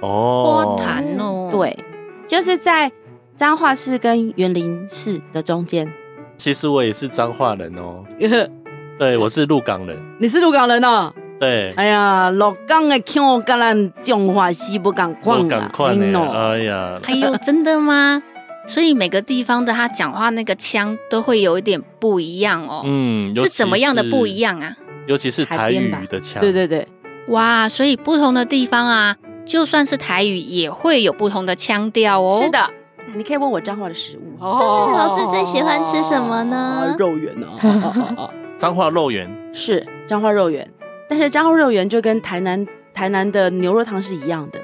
[0.00, 1.76] 哦，花坛哦，对，
[2.26, 2.90] 就是在
[3.36, 5.92] 彰化市跟园林市的中间。
[6.38, 8.02] 其实我也是彰化人哦。
[8.98, 9.98] 对，我是鹿港人。
[10.18, 11.12] 你是鹿港人哦？
[11.38, 11.72] 对。
[11.76, 15.70] 哎呀，鹿港的腔跟咱彰化是不共款啊！
[15.74, 18.22] 哎呀，哎呦，真的吗？
[18.66, 22.82] 所以每个地方的他讲话那个腔都会有一点不一样哦。
[22.84, 24.76] 嗯，是怎么样的不一样啊？
[25.06, 26.40] 尤其是台语的腔。
[26.40, 26.86] 对对对。
[27.28, 32.42] 哇，所以不同的地方啊，就算是台语也会有不同的腔调哦。
[32.42, 32.58] 是的。
[33.16, 34.36] 你可以问我彰化的食物。
[34.38, 36.94] 哦，老师最喜欢吃什么呢？
[36.98, 38.28] 肉圆 啊。
[38.58, 40.68] 彰化肉圆是彰化肉圆，
[41.08, 44.60] 但是彰化肉圆就跟台南台南的牛肉汤是一样的，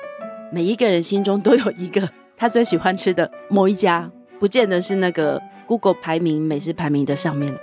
[0.52, 7.56] 每一个人心中都有一个他最喜欢吃的某一家，不见得是那个 Google 排名美食排名的上面。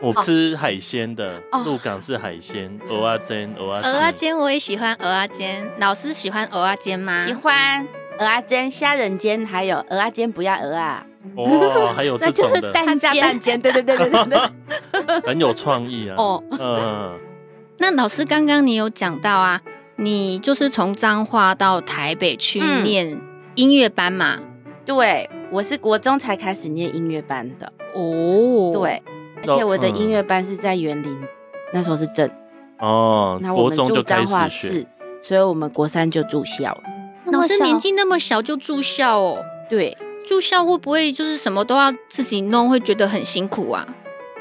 [0.00, 7.24] 我吃海鲜的，鹿港是海鲜，蚵仔煎，蚵仔蚵仔煎我也喜欢蚵仔煎，老师喜欢蚵仔煎吗？
[7.26, 7.84] 喜欢
[8.16, 11.04] 蚵仔煎、虾仁煎，还有蚵仔煎不要蚵啊。
[11.36, 16.14] 哦， 还有这种的，蛋加 蛋煎，对对对对对对， 很有创意啊。
[16.16, 17.18] 哦，嗯，
[17.78, 19.62] 那老师刚刚你有讲到啊，
[19.96, 23.20] 你就是从彰化到台北去念
[23.54, 24.36] 音乐班嘛？
[24.38, 24.44] 嗯、
[24.84, 27.72] 对，我是国中才开始念音乐班的。
[27.94, 29.02] 哦，对，
[29.46, 31.18] 而且我的音乐班是在园林，
[31.72, 32.30] 那时候是镇。
[32.78, 34.86] 哦，那我们住彰化市，
[35.22, 36.82] 所以我们国三就住校了。
[37.26, 39.44] 老师年纪那么小就住校哦？
[39.68, 39.96] 对。
[40.26, 43.86] 住校会不会就是什么都要自己弄，会觉得很辛苦啊？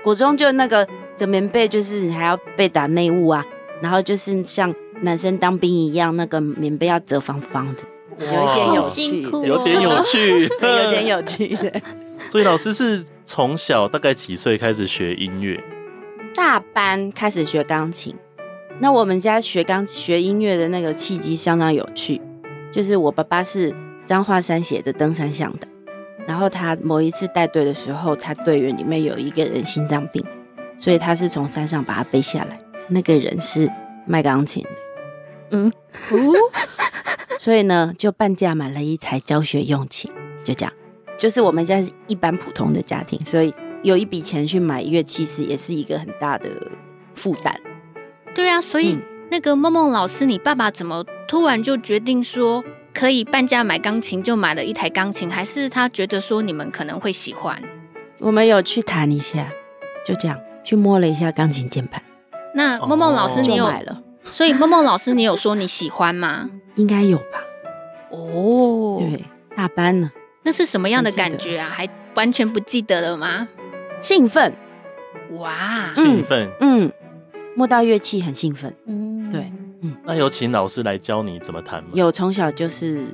[0.04, 0.86] 国中就那个
[1.18, 3.44] 折棉被，就是你还要被打内务啊，
[3.82, 7.84] 然后就是像男生当兵一样，那个棉被要折方方的，
[8.20, 11.82] 有一点有趣，哦、有点有趣， 有点有趣的。
[12.30, 15.62] 所以老师是从小大概几岁开始学音乐？
[16.36, 18.16] 大班开始学钢琴。
[18.80, 22.22] 那我们家学钢学音乐的那个契机相当有趣，
[22.72, 23.74] 就是我爸爸是
[24.06, 25.68] 彰化山写的登山向导。
[26.28, 30.24] 然后他某一次带队的时候，他队员里面有一个人心脏病，
[30.78, 32.60] 所以他是从山上把它背下来。
[32.90, 33.70] 那个人是
[34.06, 34.70] 卖钢琴的，
[35.52, 35.72] 嗯，
[36.12, 36.18] 哦
[37.38, 40.12] 所以呢，就半价买了一台教学用琴，
[40.44, 40.74] 就这样。
[41.18, 46.50] 就是我们家是一般普通的家庭，所以有一笔钱去买乐器是也是一个很大的
[47.16, 47.60] 负担。
[48.34, 52.64] 对啊，所以、嗯、那个梦梦老师，你爸爸怎么突然就决定说？
[52.94, 57.62] 可以半价买钢琴，就买了一台钢琴，还是他觉得说你们可能会喜欢？
[58.18, 59.52] 我们有去谈一下，
[60.04, 60.36] 就这样
[60.68, 62.04] 去摸了一下钢琴键盘。
[62.54, 64.04] 那梦梦老师，你有、哦、买了？
[64.22, 66.50] 所以梦梦老师，你有说你喜欢吗？
[66.76, 67.42] 应该有吧。
[68.12, 69.24] 哦，对，
[69.56, 70.12] 大班呢？
[70.44, 71.70] 那是什么样的感觉啊？
[71.72, 73.48] 还完全不记得了吗？
[74.02, 74.54] 兴奋！
[75.38, 76.50] 哇，兴奋！
[76.60, 76.92] 嗯，
[77.56, 78.76] 摸到乐器很兴奋。
[78.88, 79.50] 嗯，对。
[79.82, 81.92] 嗯，那有请老师来教你怎么弹吗？
[81.94, 83.06] 有，从小就是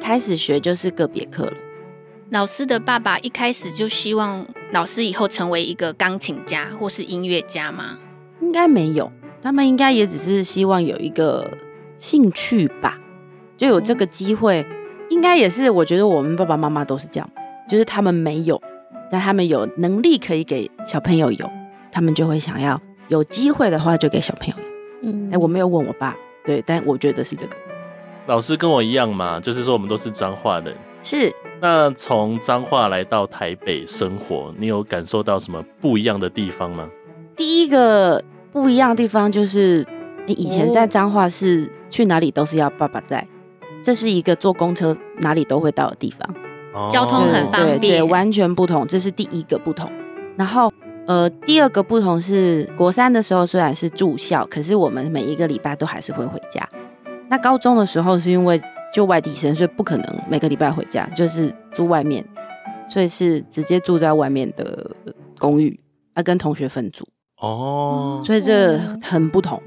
[0.00, 1.52] 开始学，就是个别课了。
[2.30, 7.98] 老师的爸爸一开始就希望老师以后成为一个钢琴家或是音乐家吗？
[8.40, 11.48] 应该没有，他们应该也只是希望有一个
[11.98, 12.98] 兴趣吧，
[13.56, 14.62] 就有这个机会。
[14.62, 14.76] 嗯、
[15.10, 17.30] 应该也是，我觉得我们爸爸妈妈都是这样，
[17.68, 18.60] 就是他们没有，
[19.08, 21.48] 但他们有能力可以给小朋友有，
[21.92, 25.12] 他们就会想要有机会的话就给小朋友有。
[25.12, 27.56] 嗯，哎，我没有问我爸，对，但我觉得是这个。
[28.26, 30.76] 老师跟我一样嘛，就是说我们都是彰化人。
[31.04, 31.32] 是。
[31.60, 36.88] 那从彰化来到台北生活，你有感受到什么不一样的地方吗？
[37.34, 39.86] 第一个不一样的地方就是，
[40.26, 43.26] 你以前在彰化是去哪里都是要爸爸在，
[43.82, 46.34] 这是一个坐公车哪里都会到的地方，
[46.74, 49.90] 哦、交通很方便，对，对，完全不同，这是第一个不同。
[50.36, 50.72] 然后。
[51.08, 56.68] 呃，第二个不同是国三的时候虽然是住校，可是我们每一个礼拜都还是会回家。
[57.28, 58.60] 那高中的时候是因为
[58.92, 62.24] 就外地生，所以不可能每个礼拜回家，就是住外面，
[62.88, 64.90] 所以是直接住在外面的
[65.38, 65.78] 公寓，
[66.14, 67.06] 啊，跟同学分组。
[67.40, 69.62] 哦，所以这很不同，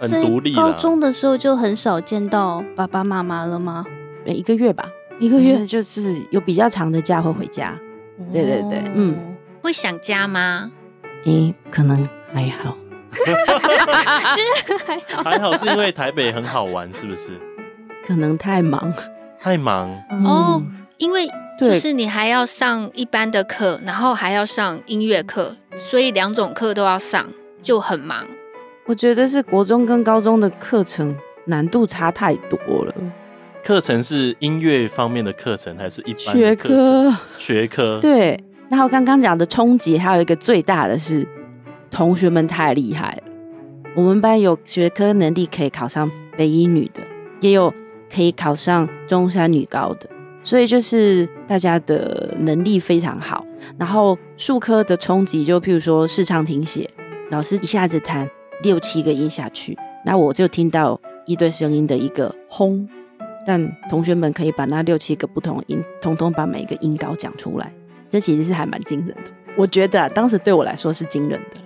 [0.00, 0.54] 很独立。
[0.54, 3.84] 高中的时候就很少见到爸爸妈妈了吗？
[4.26, 7.78] 一个月吧，一个月就是有比较长的假会回家。
[8.32, 9.16] 对对对，嗯。
[9.60, 10.70] 会想家吗？
[11.24, 12.76] 咦，可能还好，
[14.86, 17.38] 还好，还好是因为台北很好玩，是不是？
[18.06, 18.92] 可能太忙，
[19.40, 19.90] 太忙
[20.24, 20.62] 哦。
[20.98, 21.28] 因为
[21.58, 27.26] 就是你还要上一般的课，然后还要上音乐课，所以两种课都要上，
[27.62, 28.26] 就很忙。
[28.86, 32.94] 我觉得是国中跟高中的课程难度差太多了。
[33.62, 37.14] 课程是音乐方面的课程，还是一般学科？
[37.36, 38.38] 学科对。
[38.70, 41.26] 然后刚刚讲的冲击，还有一个最大的是
[41.90, 43.22] 同学们太厉害了。
[43.94, 47.02] 我们班有学科能力可以考上北一女的，
[47.40, 47.72] 也有
[48.12, 50.08] 可以考上中山女高的，
[50.42, 53.44] 所以就是大家的能力非常好。
[53.78, 56.88] 然后术科的冲击，就譬如说视唱听写，
[57.30, 58.28] 老师一下子弹
[58.62, 62.88] 六七个音下去，那我就听到一堆声音的一个轰，
[63.46, 67.72] 但同学们可以把那六七个不同的音，通通把每一个音高讲出来，
[68.08, 69.30] 这其实是还蛮惊人的。
[69.56, 71.60] 我觉得啊，当时对我来说是惊人的。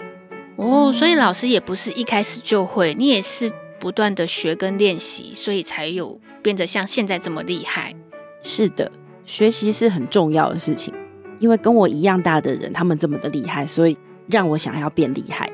[0.56, 7.94] 哦，所以老师也不是一开始就会，你也是不断的学跟练习，所以才有变得像现在这么厉害。
[8.42, 8.90] 是的，
[9.24, 10.92] 学习是很重要的事情，
[11.38, 15.48] 因为跟我一样大的人，他们这么的厉害，所以让我想要变厉害。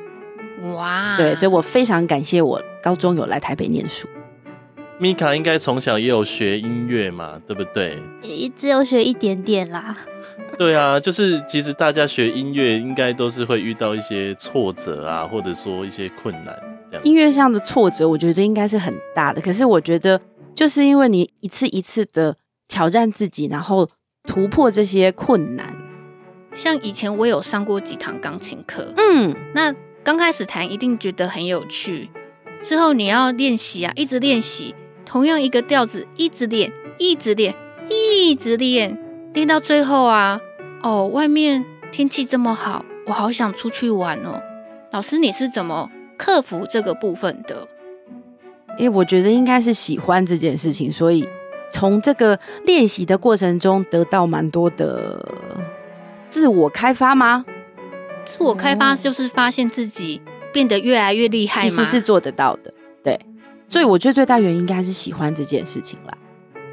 [0.74, 4.08] 哇，对，所以我非常感谢我高中有来台北念书。
[4.98, 7.96] 米卡应该从小也有学音乐嘛，对不对？
[8.22, 9.96] 也只有学一点点啦。
[10.58, 16.58] 对啊，就是其实大家学音乐应该都是会遇到一些挫折啊，或者说一些困难。
[17.04, 19.40] 音乐上的挫折，我觉得应该是很大的。
[19.40, 20.20] 可是我觉得，
[20.58, 22.34] 就是因为你一次一次的。
[22.70, 23.88] 挑战自己，然后
[24.24, 25.74] 突破这些困难。
[26.54, 32.10] 像以前我有上过几堂钢琴课，嗯，那刚开始弹一定觉得很有趣，
[32.62, 34.74] 之后你要练习啊，一直练习，
[35.06, 37.54] 同样一个调子，一直练，一直练，
[37.88, 39.02] 一直练，
[39.32, 40.38] 练到最后啊，
[40.82, 44.42] 哦，外面天气这么好，我好想出去玩哦。
[44.92, 47.66] 老师，你是怎么克服这个部分的？
[48.78, 51.28] 诶，我觉得应该是喜欢这件事情，所以。
[51.70, 55.22] 从这个练习的过程中得到蛮多的
[56.26, 57.44] 自我开发吗？
[58.24, 61.68] 自我开发就是发现自己变得越来越厉害吗？
[61.68, 62.72] 其实是做得到的，
[63.02, 63.20] 对。
[63.68, 66.16] 所以我觉得最大原因应该是喜欢这件事情啦。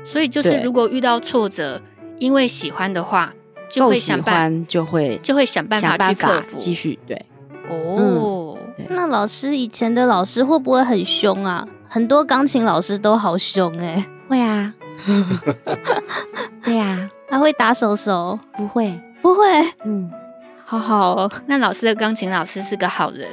[0.05, 1.81] 所以就是如果遇到挫折，
[2.19, 3.33] 因为喜欢的话，
[3.69, 7.21] 就会想办就会就会想办法去克服，继续对。
[7.69, 11.67] 哦、嗯，那老师以前的老师会不会很凶啊？
[11.87, 14.05] 很多钢琴老师都好凶哎、欸。
[14.27, 14.73] 会啊。
[16.63, 18.39] 对呀、啊，还会打手手？
[18.53, 19.43] 不会，不会。
[19.83, 20.09] 嗯，
[20.65, 21.31] 好好哦。
[21.47, 23.27] 那老师的钢琴老师是个好人。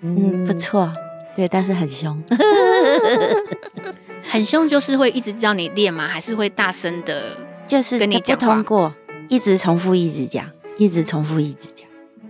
[0.00, 0.90] 嗯，不错。
[1.34, 2.22] 对，但是很凶。
[4.28, 6.08] 很凶就是会一直叫你练吗？
[6.08, 7.36] 还是会大声的？
[7.66, 8.92] 就是跟你讲通过，
[9.28, 10.44] 一直重复，一直讲，
[10.76, 11.86] 一直重复，一直讲，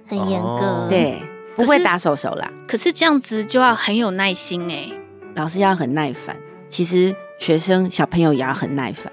[0.07, 0.49] 很严格。
[0.49, 1.22] 哦、对，
[1.57, 2.51] 不会打手手啦。
[2.68, 4.91] 可是这样子就要很有耐心哎。
[5.34, 6.36] 老师要很耐烦。
[6.68, 7.14] 其实。
[7.40, 9.10] 学生小朋友也要很耐烦。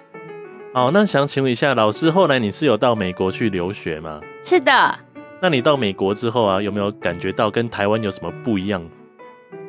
[0.73, 4.19] 好，那想请问一下，老师，后来你是有到美国去留学吗？
[4.43, 4.99] 是的。
[5.41, 8.85] 那你到美国之后啊，有没有感觉到跟台湾有什么不一样？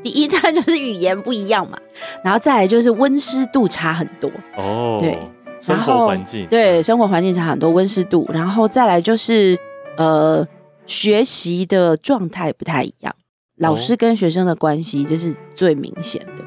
[0.03, 1.79] 第一， 站就是语言不一样嘛，
[2.25, 4.29] 然后再来就是温湿度差很多。
[4.57, 5.17] 哦，对，
[5.61, 9.57] 生活环境，对，生活环境差很多，温湿度，然后再来就是
[9.97, 10.45] 呃，
[10.85, 13.15] 学习的状态不太一样，
[13.59, 16.45] 老师跟学生的关系这是最明显的。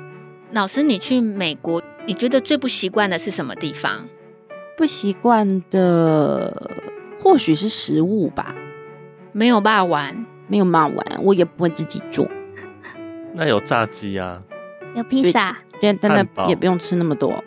[0.52, 4.08] 老师，你去美国，你觉得最不习惯的是什么地方？
[4.78, 6.72] 不习惯的
[7.20, 8.56] 或许是食物吧，
[9.34, 12.28] 没有办法玩，没有办法玩，我也不会自己做。
[13.36, 14.42] 那有炸鸡啊，
[14.96, 17.44] 有披萨，对，但那也不用吃那么多。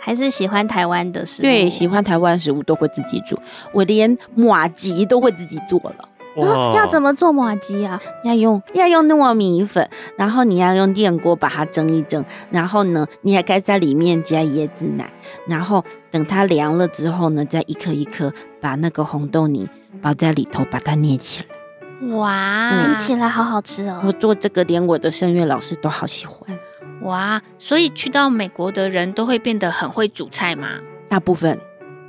[0.00, 3.38] 还是喜欢台湾的食物，对，喜欢台湾食物都会自己做，
[3.72, 6.08] 我连麻吉都会自己做了。
[6.36, 8.00] 啊、要怎么做麻糬啊？
[8.24, 15.12] 要用要用糯米粉，然后你要用电锅把它蒸一蒸，然后呢，你还该在里面加椰子奶，
[15.46, 19.68] 然后等它凉了之后呢，再一颗一颗把那个红豆泥
[20.00, 22.16] 包在里头，把它捏起来。
[22.16, 24.00] 哇，听起来好好吃哦！
[24.04, 26.58] 我做这个连我的声乐老师都好喜欢。
[27.02, 30.68] 哇，所以去到美国的人都会变得很会煮菜吗？
[31.10, 31.58] 大部分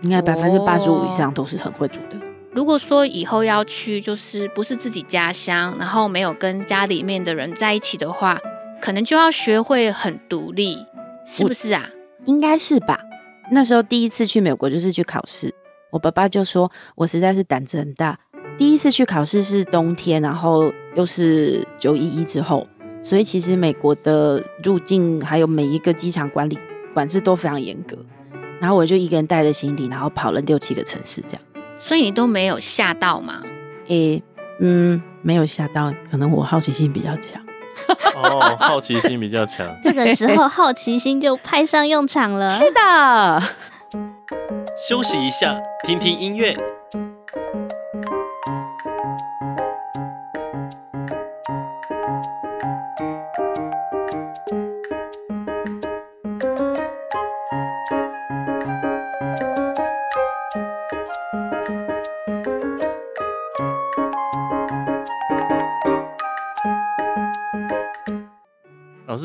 [0.01, 2.20] 应该百分之八十五以上都是很会煮的。
[2.53, 8.37] 如果说以后要去，就是不是自己家乡，然后没有跟家里面的人在一起的话，
[8.81, 10.85] 可能就要学会很独立，
[11.25, 11.89] 是不是啊？
[12.25, 12.99] 应该是吧。
[13.51, 15.53] 那时候第一次去美国就是去考试，
[15.91, 18.19] 我爸爸就说我实在是胆子很大。
[18.57, 22.67] 第一次去考试是冬天，然后又是九一一之后，
[23.01, 26.59] 所以其实美国的入境还有每一个机场管理
[26.93, 27.97] 管制都非常严格。
[28.59, 31.41] 然后我就一个人带着行李，然后跑了六七个城市这样。
[31.81, 33.41] 所以你都没有吓到吗？
[33.87, 34.23] 诶、欸，
[34.59, 37.41] 嗯，没有吓到，可能我好奇心比较强。
[38.15, 39.67] 哦，好奇心比较强。
[39.83, 42.47] 这个时候好奇心就派上用场了。
[42.47, 43.43] 是的。
[44.87, 46.55] 休息一下，听听音乐。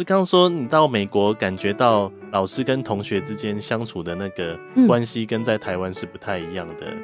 [0.07, 6.86] 刚刚说你到美国感觉到老师跟同学之间相处的那个关系跟在台湾是不太一样的。
[6.86, 7.02] 嗯、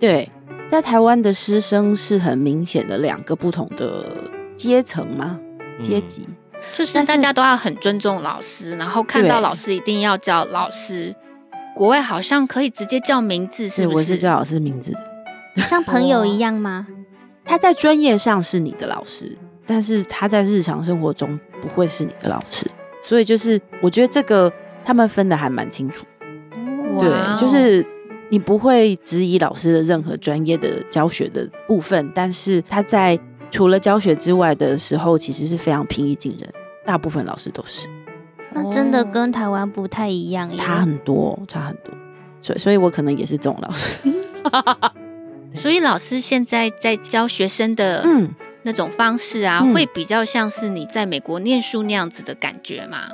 [0.00, 0.28] 对，
[0.68, 4.04] 在台湾的师生是很明显的两个不同的
[4.56, 5.38] 阶层吗？
[5.80, 6.26] 阶级。
[6.26, 6.34] 嗯
[6.74, 11.14] 就是大家都要很尊重老师，然后看到老师一定要叫老师。
[11.74, 13.96] 国外好像可以直接叫名字，是不是？
[13.96, 16.86] 我是叫老师名字的，像朋友一样吗？
[17.46, 22.66] 他在专业上是你的老师，但是他在日常生活中不会是你的老师。
[23.02, 24.52] 所以就是我觉得这个
[24.84, 26.04] 他们分的还蛮清楚。
[27.00, 27.86] 对，就是
[28.28, 33.18] 你不会质疑老师的任何专业的教学的部分，但是他在。
[33.52, 36.48] 除了教学之外的时候，其实是非常平易近人。
[36.84, 37.88] 大部分老师都是，
[38.54, 41.92] 那真的跟台湾不太一样，差很多，差很多。
[42.40, 44.08] 所以，所以我可能也是这种老师。
[45.56, 48.30] 所以，老师现在在教学生的嗯
[48.62, 53.08] 那种方式啊，嗯、会比较像是你在美国念书那样子的感觉吗？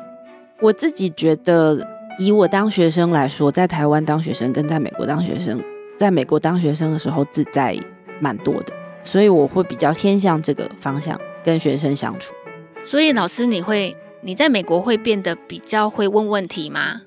[0.60, 1.86] 我自己觉得，
[2.18, 5.62] 以我当学生来说，在台湾当学生跟在美国当学生，
[5.98, 7.78] 在美国当学生的时候自在
[8.20, 8.72] 蛮多的。
[9.04, 12.34] 所以我会比较偏向这个方向跟学生相处。
[12.82, 17.02] 所以老师，你会你在美国会变得比较会问问题吗？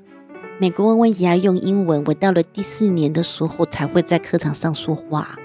[0.59, 5.37] 美国问问题要用英文，我到了第四年的时候才会在课堂上说话。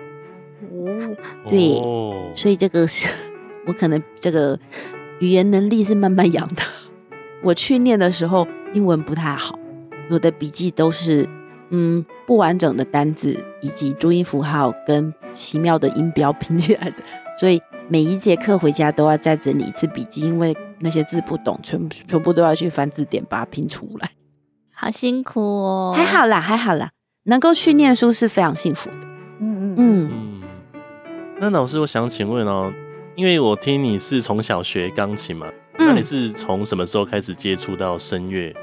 [0.84, 3.08] 哦，对，所以这个是
[3.66, 4.58] 我可能这个
[5.20, 6.62] 语言能力是慢慢养的。
[7.42, 9.58] 我去念的时候英文不太好，
[10.10, 11.28] 我的笔记都是。
[11.70, 17.02] 嗯，不完整的单字以及注音符号跟奇妙的音标拼起来的，
[17.40, 24.10] 所以每一节课回家都要再整理一次笔记，因为那些字不懂，全全部都要去翻字典把它拼出来。
[24.72, 26.90] 好辛苦哦，还好啦，还好啦，
[27.24, 28.98] 能够去念书是非常幸福的。
[29.40, 30.33] 嗯嗯嗯嗯。
[31.40, 32.72] 那老师，我想请问哦，
[33.16, 35.46] 因为我听你是从小学钢琴嘛，
[35.78, 38.54] 嗯、那你是从什么时候开始接触到声乐？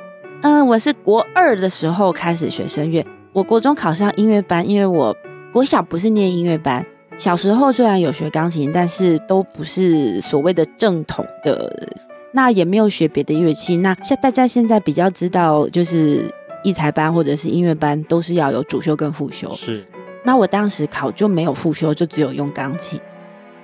[0.41, 3.05] 嗯，我是国二的时候开始学声乐。
[3.34, 5.15] 我国中考上音乐班，因为我
[5.51, 6.86] 国小不是念音乐班。
[7.17, 11.89] 小时候虽然有学钢琴，但是都不是所谓的正统的，
[12.32, 13.76] 那也没有学别的乐器。
[13.78, 19.51] 那像大家现在比较知道，就是艺才班或者是音乐班，都是要有主修跟副修。
[19.53, 19.86] 是。
[20.24, 22.99] 那我当时考就没有复修，就只有用钢琴。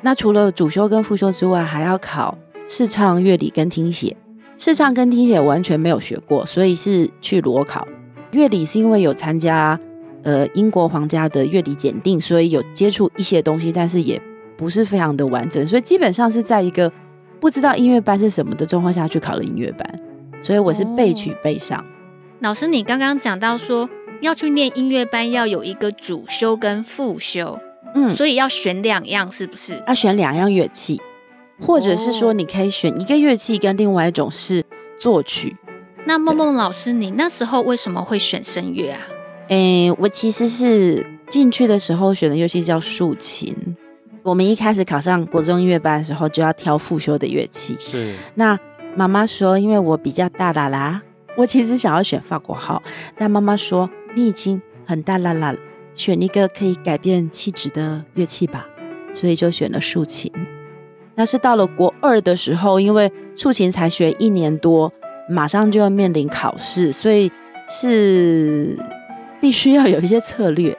[0.02, 2.38] 那除了主修跟复修之外，还要考
[2.68, 4.16] 视唱、乐理跟听写。
[4.58, 7.88] 视唱跟听写完全没有学过，所以是去裸考。
[8.32, 9.80] 乐理是因为有参加
[10.24, 14.20] 呃英国皇家的乐理检定，所以有接触一些东西，但是也
[14.58, 16.92] 不是非常的完整，所以基本上是在一个
[17.40, 20.00] 不知道音乐班是什么的状况下去考了音乐班，
[20.42, 21.80] 所以我是备取备上。
[21.80, 21.86] 哦。
[22.40, 23.88] 老师，你刚刚讲到说
[24.22, 27.60] 要去念音乐班，要有一个主修跟副修，
[27.96, 29.82] 嗯，所以要选两样，是不是？
[29.88, 31.02] 要选两样乐器。
[31.60, 34.64] 或者是说，你可以选一个乐器，跟另外一种是
[34.96, 35.58] 作曲。
[36.06, 39.00] 那梦梦老师，你那时候为什么会选声乐啊？
[39.48, 43.56] 诶、欸，我其实是进去的时候选的乐器叫竖琴。
[44.22, 47.76] 我们一开始考上国中音乐班的时候，就要挑副修的乐器。
[47.80, 48.14] 是。
[48.36, 48.56] 那
[48.96, 51.02] 妈妈说，因为我比较大啦啦，
[51.36, 52.84] 我其实想要选法国号，
[53.18, 55.56] 但妈妈说你已经很大啦啦，
[55.94, 58.68] 选一个可以改变气质的乐器吧，
[59.14, 60.32] 所以就选了竖琴。
[61.14, 64.92] 那是到了国二的时候，因为竖琴才学一年多，
[65.30, 67.32] 马上就要面临考试，所以
[67.70, 68.76] 是
[69.40, 70.76] 必须要有一些策略。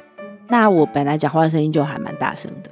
[0.49, 2.71] 那我本来讲话的声音就还蛮大声的，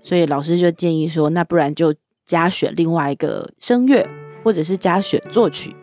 [0.00, 1.92] 所以老师就建议说，那不然就
[2.24, 4.06] 加选另外一个声乐，
[4.44, 5.74] 或者是加选作曲。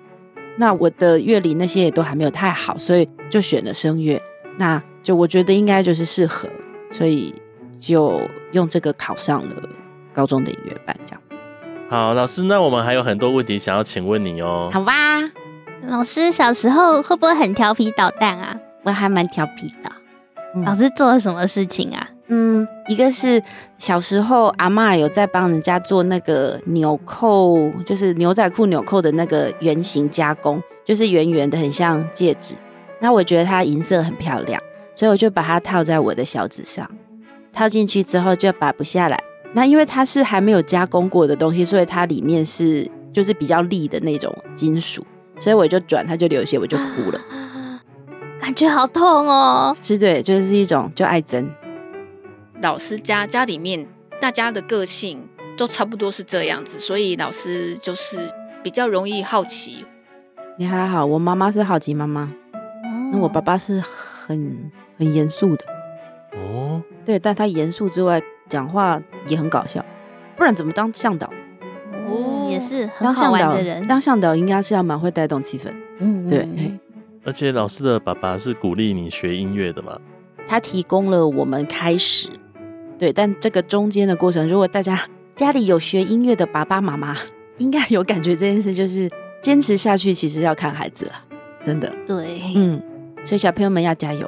[0.58, 4.22] 那我的乐理那些也都还没有太好，所以就选了声乐。
[4.58, 6.48] 那就我觉得应该就是适合，
[6.92, 7.34] 所以
[7.80, 8.22] 就
[8.52, 9.56] 用这个考上了。
[10.14, 11.22] 高中的音乐班这样。
[11.90, 14.70] 好，老师，那我们还有很多问题想要请问你哦。
[14.74, 15.22] 好吧，
[15.88, 18.60] 老师小时候会不会很调皮捣蛋啊？
[18.84, 19.90] 我还蛮调皮的。
[20.54, 20.66] 嗯。
[20.66, 22.06] 老师做了什么事情啊？
[22.34, 23.44] 嗯，一个是
[23.78, 32.56] 小时候阿妈有在帮人家做那个纽扣，就是牛仔裤纽扣的那个圆形加工，就是圆圆的，很像戒指。
[33.02, 34.62] 那我觉得它银色很漂亮，
[34.96, 36.90] 所以我就把它套在我的小指上，
[37.52, 39.22] 套进去之后就拔不下来。
[39.52, 45.06] 那因为它是还没有加工过的东西，所以它里面是就是比较利的那种金属，
[45.38, 47.20] 所以我就转，它就流血，我就哭了，
[48.40, 49.76] 感觉好痛哦。
[49.84, 51.46] 是对，就是一种就爱憎。
[52.62, 53.88] 老师家家里面
[54.20, 58.32] 大家的个性都差不多是这样子，所以老师就是
[58.64, 59.86] 比较容易好奇。
[60.58, 62.32] 你还好，我妈妈是好奇妈妈，
[63.12, 65.66] 那我爸爸是很很严肃的。
[66.34, 68.22] 哦，对，但他严肃之外。
[68.50, 69.82] 讲话也很搞笑，
[70.36, 71.32] 不然怎么当向导？
[72.06, 73.88] 哦，也是很好玩的人。
[73.88, 76.46] 当向导应该是要蛮会带动气氛，嗯，对。
[77.24, 79.98] 而且老师的爸爸是鼓励你学音乐的嘛？
[80.46, 82.28] 他提供了我们开始，
[83.02, 83.12] 对。
[83.12, 87.18] 但这个中间的过程，如果大家家里有学音乐的爸爸妈妈，
[87.58, 89.10] 应该有感觉这件事，就是
[89.42, 91.14] 坚持下去，其实要看孩子了，
[91.66, 91.92] 真的。
[92.06, 92.82] 对，嗯。
[93.24, 94.28] 所以小朋友们要加油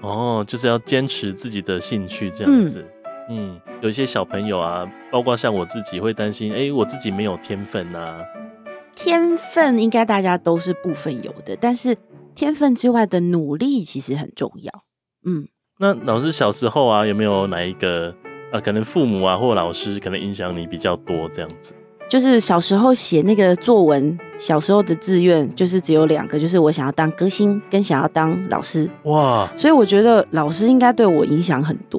[0.00, 2.82] 哦，就是要坚持自己的兴趣这样子。
[3.28, 8.24] 嗯，嗯，有一些小朋友啊，包括像我自己会担心，哎，我自己没有天分啊。
[8.92, 11.94] 天分应该大家都是部分有的，但是
[12.34, 14.84] 天分之外的努力其实很重要。
[15.26, 15.46] 嗯，
[15.82, 18.14] 那老师小时候啊，有没有哪一个
[18.52, 21.72] 啊，可能父母啊或老师可能影响你比较多这样子？
[22.06, 28.90] 就是小时候写那个作文，小时候的志愿就是只有两个，就是我想要当歌星，跟想要当老师。
[29.04, 29.48] 哇！
[29.56, 31.98] 所以我觉得老师应该对我影响很多，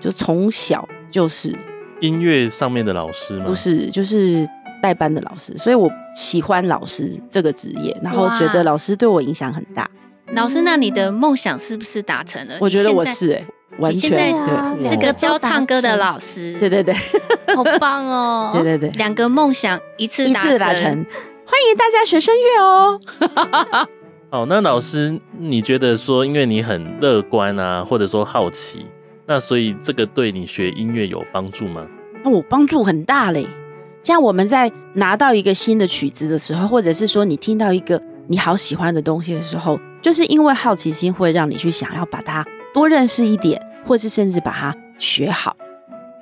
[0.00, 1.56] 就从小就是
[2.00, 3.44] 音乐上面的老师吗？
[3.46, 4.44] 不是，就是
[4.82, 5.56] 带班的老师。
[5.56, 9.88] 所以我喜欢老师这个职业，然后觉得老师对我影响很大。
[10.34, 12.54] 老师，那你的梦想是不是达成了？
[12.60, 13.46] 我觉得我是哎、欸。
[13.80, 16.94] 完全对，是个教唱歌的老师，对对对，
[17.56, 18.52] 好棒哦！
[18.54, 23.00] 对对对，两个梦想一次一次达成，欢迎大家学声乐哦。
[24.30, 28.86] 好，那老师，你觉得说，因为你很乐观啊，或者说好奇，
[29.26, 31.84] 那所以这个对你学音乐有帮助吗？
[32.22, 33.44] 那我帮助很大嘞。
[34.04, 42.44] 像我们在拿到一个新的曲子的时候，或者是说你听到一个你好喜欢的东西的时候，就是因为好奇心会让你去想要把它。
[42.74, 45.56] 多认识一点，或是甚至把它学好，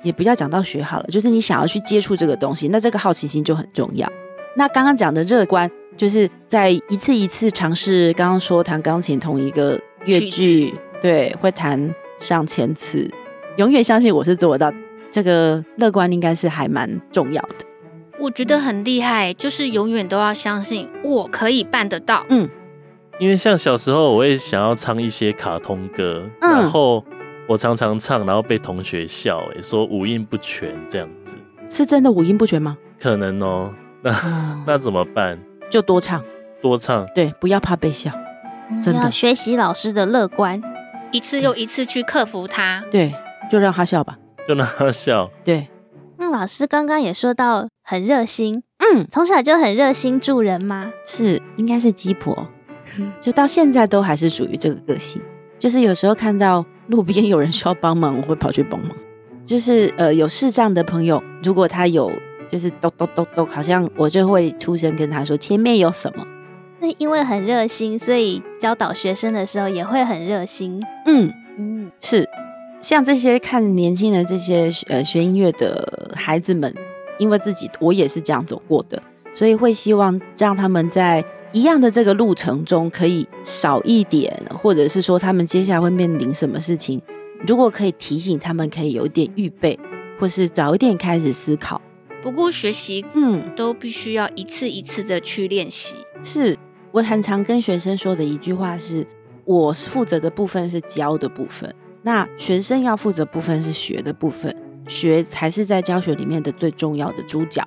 [0.03, 4.07] 也不要讲到学好了，就是你想要去接触这个东西，那这个好奇心就很重要。
[4.55, 8.13] 那刚刚讲的乐观，就是在一次一次尝试。
[8.13, 13.09] 刚刚说弹钢琴同一个乐句，对，会弹上千次，
[13.57, 14.77] 永远相信我是做得到。
[15.11, 17.65] 这个乐观应该是还蛮重要的。
[18.19, 22.23] 我觉得很厉害，就是永远都要相信我可以办得到。
[22.29, 22.47] 嗯。
[23.23, 27.01] 因为像小时候，我也想要唱一些卡通歌，嗯、然后
[27.47, 31.37] 我常常唱，然后被同学笑，哎，说五音不全这样子。
[31.69, 32.77] 是真的五音不全吗？
[32.99, 33.73] 可能哦。
[34.01, 35.39] 那、嗯、 那怎么办？
[35.69, 36.21] 就多唱，
[36.61, 37.07] 多唱。
[37.15, 38.11] 对，不要怕被笑。
[38.81, 40.61] 真的，要学习老师的乐观，
[41.13, 42.83] 一次又一次去克服它。
[42.91, 43.13] 对，
[43.49, 45.31] 就让他笑吧，就让他笑。
[45.45, 45.69] 对。
[46.17, 50.91] 那老师刚刚也说到很热心，嗯，从小就很热心助人吗？
[51.05, 52.49] 是，应该是鸡婆。
[53.21, 55.21] 就到现在都还是属于这个个性，
[55.57, 58.95] 就是有时候看到路边有人需要帮忙，我会跑去帮忙。
[59.45, 62.11] 就是呃有视障的朋友，如果他有
[62.47, 66.25] 就是咚咚咚咚，好像我就会出声跟他说前面有什么。
[66.79, 70.81] 那因为很热心，所以教导学生的时候也会很热心。
[71.05, 72.27] 嗯嗯，是
[72.79, 76.73] 像这些看年轻的这些呃学音乐的孩子们，
[77.17, 79.01] 因为自己我也是这样走过的，
[79.33, 81.23] 所以会希望让他们在。
[81.53, 86.99] 一样的这个路程中，可以少一点，或者是说他们接下来会面临什么事情，
[87.47, 89.79] 如果可以提醒他们，可以有一点预备，
[90.19, 91.79] 或是早一点开始思考。
[92.23, 95.97] 不过学习，嗯，都必须要一次一次的去练习。
[96.23, 96.57] 是
[96.91, 99.05] 我很常跟学生说的一句话是：
[99.45, 104.55] 我负责的部分是教的部分，那学生要负责部分是学的部分，
[104.87, 107.61] 学才是在教学里面的最重要的主角。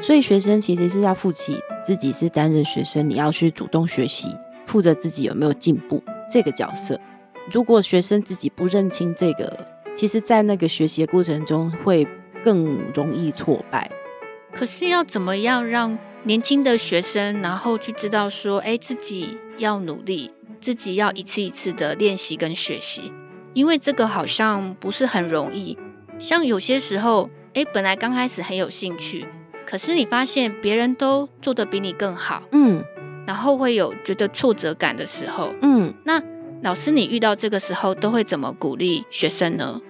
[0.00, 4.28] 所以学生其实是要负起自己是担任学生，你要去主动学习，
[4.66, 7.00] 负责自己有没有进步这个角色。
[7.50, 9.66] 如果学生自己不认清这个，
[9.96, 12.06] 其实，在那个学习的过程中会
[12.44, 13.90] 更容易挫败。
[14.52, 23.12] 可是要怎么样让年轻的学生，然后去知道说，哎，自己要努力，自己要一次一次的练习跟学习，
[23.54, 25.78] 因为这个好像不是很容易。
[26.18, 29.26] 像有些时候，哎，本来刚开始很有兴趣。
[29.66, 32.82] 可是你发现别人都做的比你更好，嗯，
[33.26, 36.22] 然后会有觉得挫折感的时候，嗯，那
[36.62, 39.80] 老师你遇到这个时候都会怎么鼓励学生呢？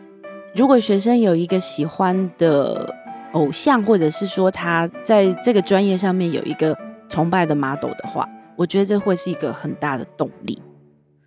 [0.54, 2.94] 如果学生有一个喜欢的
[3.32, 6.76] 偶像，或者是说他在这个专业上面有一个
[7.10, 10.60] 崇拜的 model 的话，我觉得这会是一个很大的动力。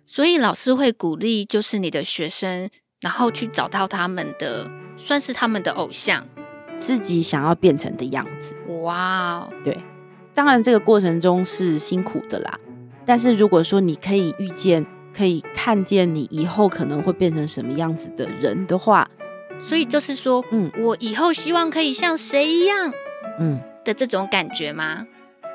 [0.06, 2.68] 所以老师会鼓励，就是你的学生，
[3.00, 6.26] 然后去找到他们的，算是他们的偶像。
[6.80, 9.78] 自己想要变成的样子，哇 Wow，对，
[10.34, 12.58] 当然这个过程中是辛苦的啦。
[13.04, 19.08] 但是如果说你可以遇见，可以看见你以后可能会变成什么样子的人的话，
[19.60, 22.92] 所以就是说，嗯，我以后希望可以像谁一样，
[23.38, 25.06] 嗯的这种感觉吗？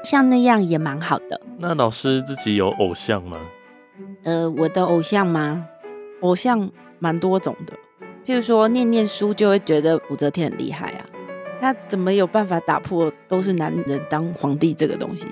[0.03, 1.41] 像那样也蛮好的。
[1.57, 3.39] 那老师自己有偶像吗？
[4.23, 5.65] 呃，我的偶像吗？
[6.21, 6.69] 偶像
[6.99, 7.73] 蛮多种的。
[8.25, 11.05] 譬如说，念念书就会觉得武则天很厉害啊。
[11.59, 15.25] 他怎么有办法打破都是男人当皇帝这个东西？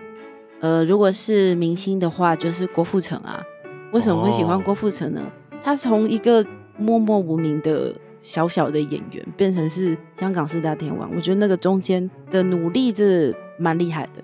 [0.59, 3.43] 呃，如果是明星的话，就是郭富城啊。
[3.91, 5.21] 为什么会喜欢郭富城呢？
[5.21, 6.43] 哦、他从一个
[6.77, 14.23] 默默无名的小小的演员，变成是香港四大天王，我觉得那个中间的努力是蛮厉害的。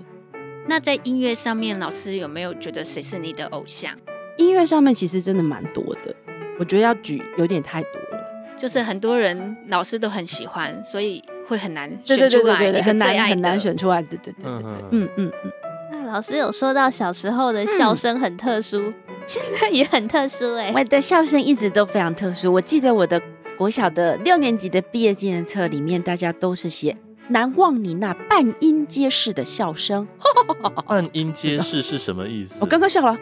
[0.67, 3.91] 那在音乐上面，老师有没有觉得谁是你的偶像？
[4.37, 6.15] 音乐上面其实真的蛮多的，
[6.57, 8.55] 我觉得要举有点太多了。
[8.57, 12.59] 就是很多人老师都很喜欢，所以会很难选出来。
[12.59, 14.01] 对对对对对，很难很难选出来。
[14.03, 15.51] 对对对对对，嗯嗯嗯。
[15.91, 18.93] 那老师有说到小时候的笑声很特殊，嗯、
[19.25, 20.73] 现在也很特殊哎、欸。
[20.73, 22.53] 我的笑声一直都非常特殊。
[22.53, 23.19] 我记得我的
[23.57, 26.95] 国小的六年级的毕业纪念册里面，大家都是写
[27.29, 30.07] 难忘你那半音阶式的笑声。
[30.87, 32.59] 半音阶式是什么意思？
[32.61, 33.17] 我刚刚笑了。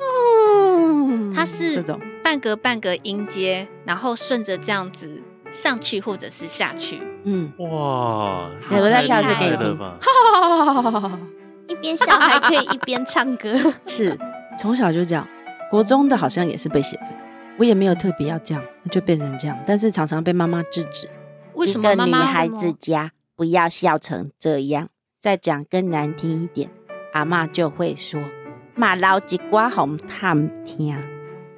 [0.00, 2.00] 嗯， 它是这种。
[2.24, 5.22] 半格半格音阶，然后顺着这样子
[5.52, 7.00] 上去或者是下去。
[7.24, 9.78] 嗯，哇，我再笑一次给你听。
[11.68, 13.54] 一边笑还可以一边唱歌，
[13.86, 14.18] 是
[14.58, 15.26] 从小就这样。
[15.70, 17.16] 国中的好像也是被写这个，
[17.58, 19.58] 我也没有特别要这样，就变成这样。
[19.66, 21.08] 但是常常被妈妈制止。
[21.54, 21.94] 为什么？
[22.04, 24.88] 女孩子家不要笑成这样，
[25.20, 26.70] 再讲更难听一点，
[27.12, 28.20] 阿妈就会说
[28.74, 30.94] ：“马老吉瓜红探听。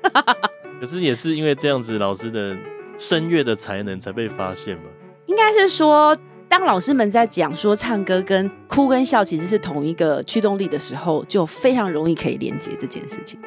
[0.81, 2.57] ”可是也是因为这样子，老师的
[2.99, 4.85] 声乐的才能才被发现吗？
[5.27, 6.17] 应该是说，
[6.49, 13.41] 当老师们在讲说唱歌跟哭跟笑其实是同一个驱动力的时候，就非常容易可以连接这件事情。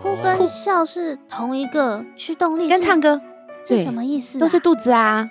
[0.00, 3.20] 哭跟笑是同一个驱动力，跟唱歌
[3.66, 4.38] 是什么意思？
[4.38, 5.28] 都是肚子啊，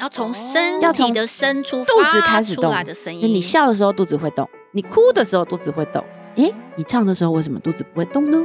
[0.00, 3.28] 要从身体的深处肚子开始动的声音。
[3.28, 6.04] 你笑的时候肚子会动，你哭的时候肚子会动。
[6.34, 8.44] 诶，你唱的时候为什么肚子不会动呢？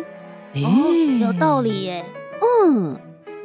[0.54, 2.06] 诶，有道理耶。
[2.42, 2.96] 嗯，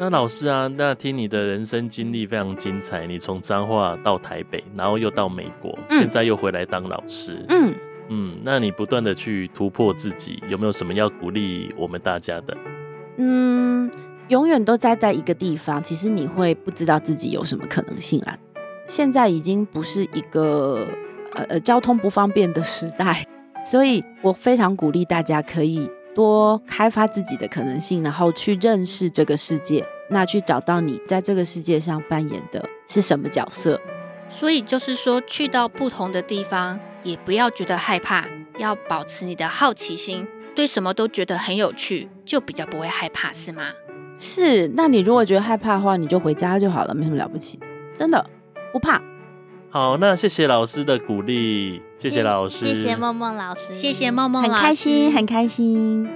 [0.00, 7.44] 那老师啊，那听你的人生经历非常精彩，你从彰化到台北，然后又到美国，嗯、现在又回来当老师。
[7.48, 7.74] 嗯
[8.08, 12.56] 嗯，那你不断的去突破自己，有没有什么要鼓励我们大家的？
[13.16, 13.90] 嗯，
[14.28, 18.38] 永远都待在一个地方，其实你会不知道自己有什么可能性啦。
[18.86, 20.86] 现在已经不是一个
[21.34, 23.26] 呃呃交通不方便的时代，
[23.64, 25.90] 所以我非常鼓励大家可以。
[26.18, 33.80] 多开发自己的可能性，然后去认识这个世界，那去找到你在这个世界上扮演的是什么角色。
[34.28, 38.26] 所以就是说，去到不同的地方，也不要觉得害怕，
[38.58, 43.70] 要保持你的好奇心，对什么都觉得很有趣，就比较不会害怕，是吗？
[44.18, 44.72] 是。
[44.74, 47.66] 那你如果觉得害怕的话，你就回家就好了，没什么了不起的，
[47.96, 48.28] 真的
[48.72, 49.00] 不怕。
[49.70, 56.08] 好，那谢谢老师的鼓励，谢谢老师，谢谢梦梦老师，谢谢梦梦老师，很开心，很开心。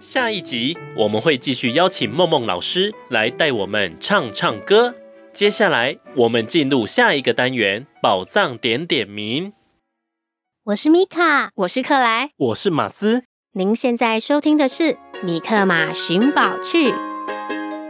[0.00, 4.96] 下一集我们会继续邀请梦梦老师来带我们唱唱歌。
[5.32, 9.52] 接下来我们进入下一个单元——宝藏点点名。
[10.64, 13.22] 我是米卡，我是克莱，我是马斯。
[13.52, 14.82] 您现在收听的是
[15.22, 16.90] 《米克马寻宝趣》。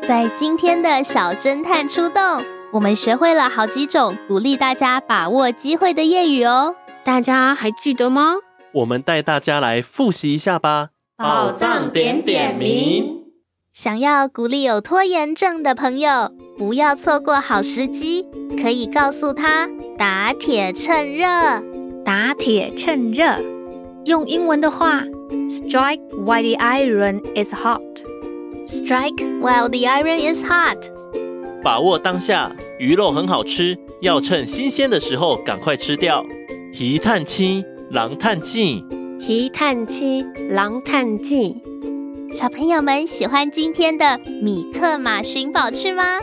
[0.07, 2.45] 在今天的小侦探出动。
[2.72, 8.36] 我们学会了好几种鼓励大家把握机会的谚语哦，大家还记得吗？
[8.72, 10.88] 我们带大家来复习一下吧。
[11.18, 13.24] 宝藏点点名，
[13.74, 18.26] 想要鼓励有拖延症的朋友，不要错过好时机，
[18.62, 19.68] 可以告诉他
[19.98, 21.26] 打铁趁热。
[22.06, 23.38] 打铁趁热，
[24.06, 25.02] 用英文的话
[25.50, 27.82] ，strike while the iron is hot。
[28.66, 30.78] strike while the iron is hot。
[31.62, 36.24] 把握当下，鱼肉很好吃，要趁新鲜的时候赶快吃掉。
[36.80, 38.82] 鱼探亲，狼探钱。
[39.28, 41.54] 鱼探亲，狼探钱。
[42.34, 46.18] 小朋友们喜欢今天的米克马寻宝趣吗？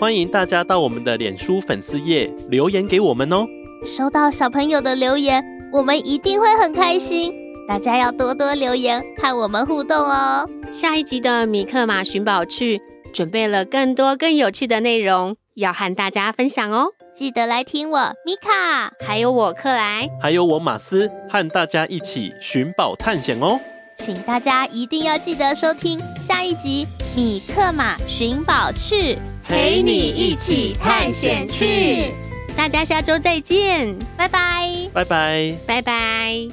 [0.00, 3.46] 欢迎大家到我们的脸书粉丝页留言给我们哦。
[3.84, 7.34] 收到小朋友的留言，我们一定会很开心。
[7.68, 10.48] 大家要多多留言和我们互动哦。
[10.72, 12.80] 下一集的米克马寻宝趣。
[13.18, 23.58] 准备了更多更有趣的内容要和大家分享哦，记得来听我米卡，还有我克莱，还有我马斯，和大家一起寻宝探险哦。
[23.96, 29.14] 请大家一定要记得收听下一集《米克马寻宝去》，
[29.44, 32.12] 陪你一起探险去。
[32.56, 36.48] 大家下周再见，拜拜，拜拜，拜拜。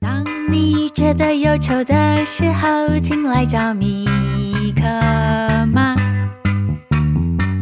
[0.00, 0.27] 你
[1.08, 4.04] 觉得忧愁的时候，请来找米
[4.76, 4.82] 可
[5.72, 5.96] 马，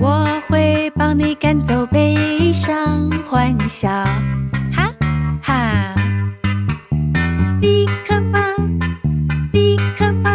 [0.01, 3.88] 我会帮你赶走悲伤，欢笑，
[4.72, 4.92] 哈
[5.40, 5.94] 哈。
[7.61, 8.40] 米可马，
[9.53, 10.28] 米可马，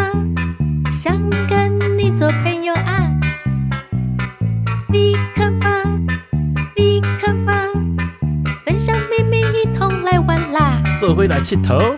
[0.89, 1.13] 想
[1.49, 3.11] 跟你做朋友啊。
[4.87, 5.83] 米可马，
[6.77, 7.53] 米可马，
[8.65, 10.81] 分享秘密，一同来玩啦。
[10.97, 11.97] 做伙来铁佗。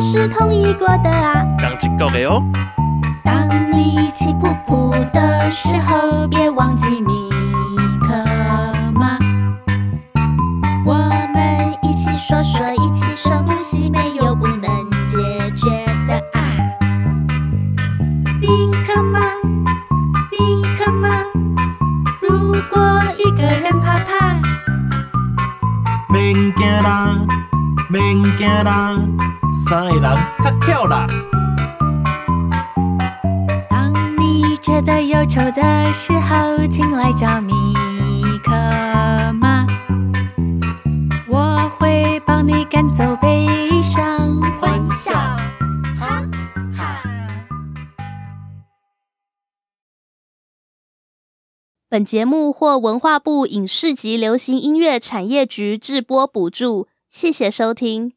[0.00, 2.42] 是同意过的啊，刚一个的哦。
[3.22, 7.12] 当你气噗噗的时候，别忘记米
[8.02, 8.14] 克
[8.94, 9.18] 马。
[10.86, 10.94] 我
[11.34, 14.60] 们一起说说，一起深呼吸，没有不能
[15.06, 15.18] 解
[15.54, 15.68] 决
[16.08, 16.40] 的啊。
[18.40, 19.20] 米克马，
[20.30, 21.08] 米克马，
[22.22, 24.34] 如果一个人怕怕，
[26.08, 27.14] 免惊啦，
[27.90, 28.99] 免惊啦。
[52.04, 58.12] 节目或文化部影视及流行音乐产业局制播补助，谢谢收听。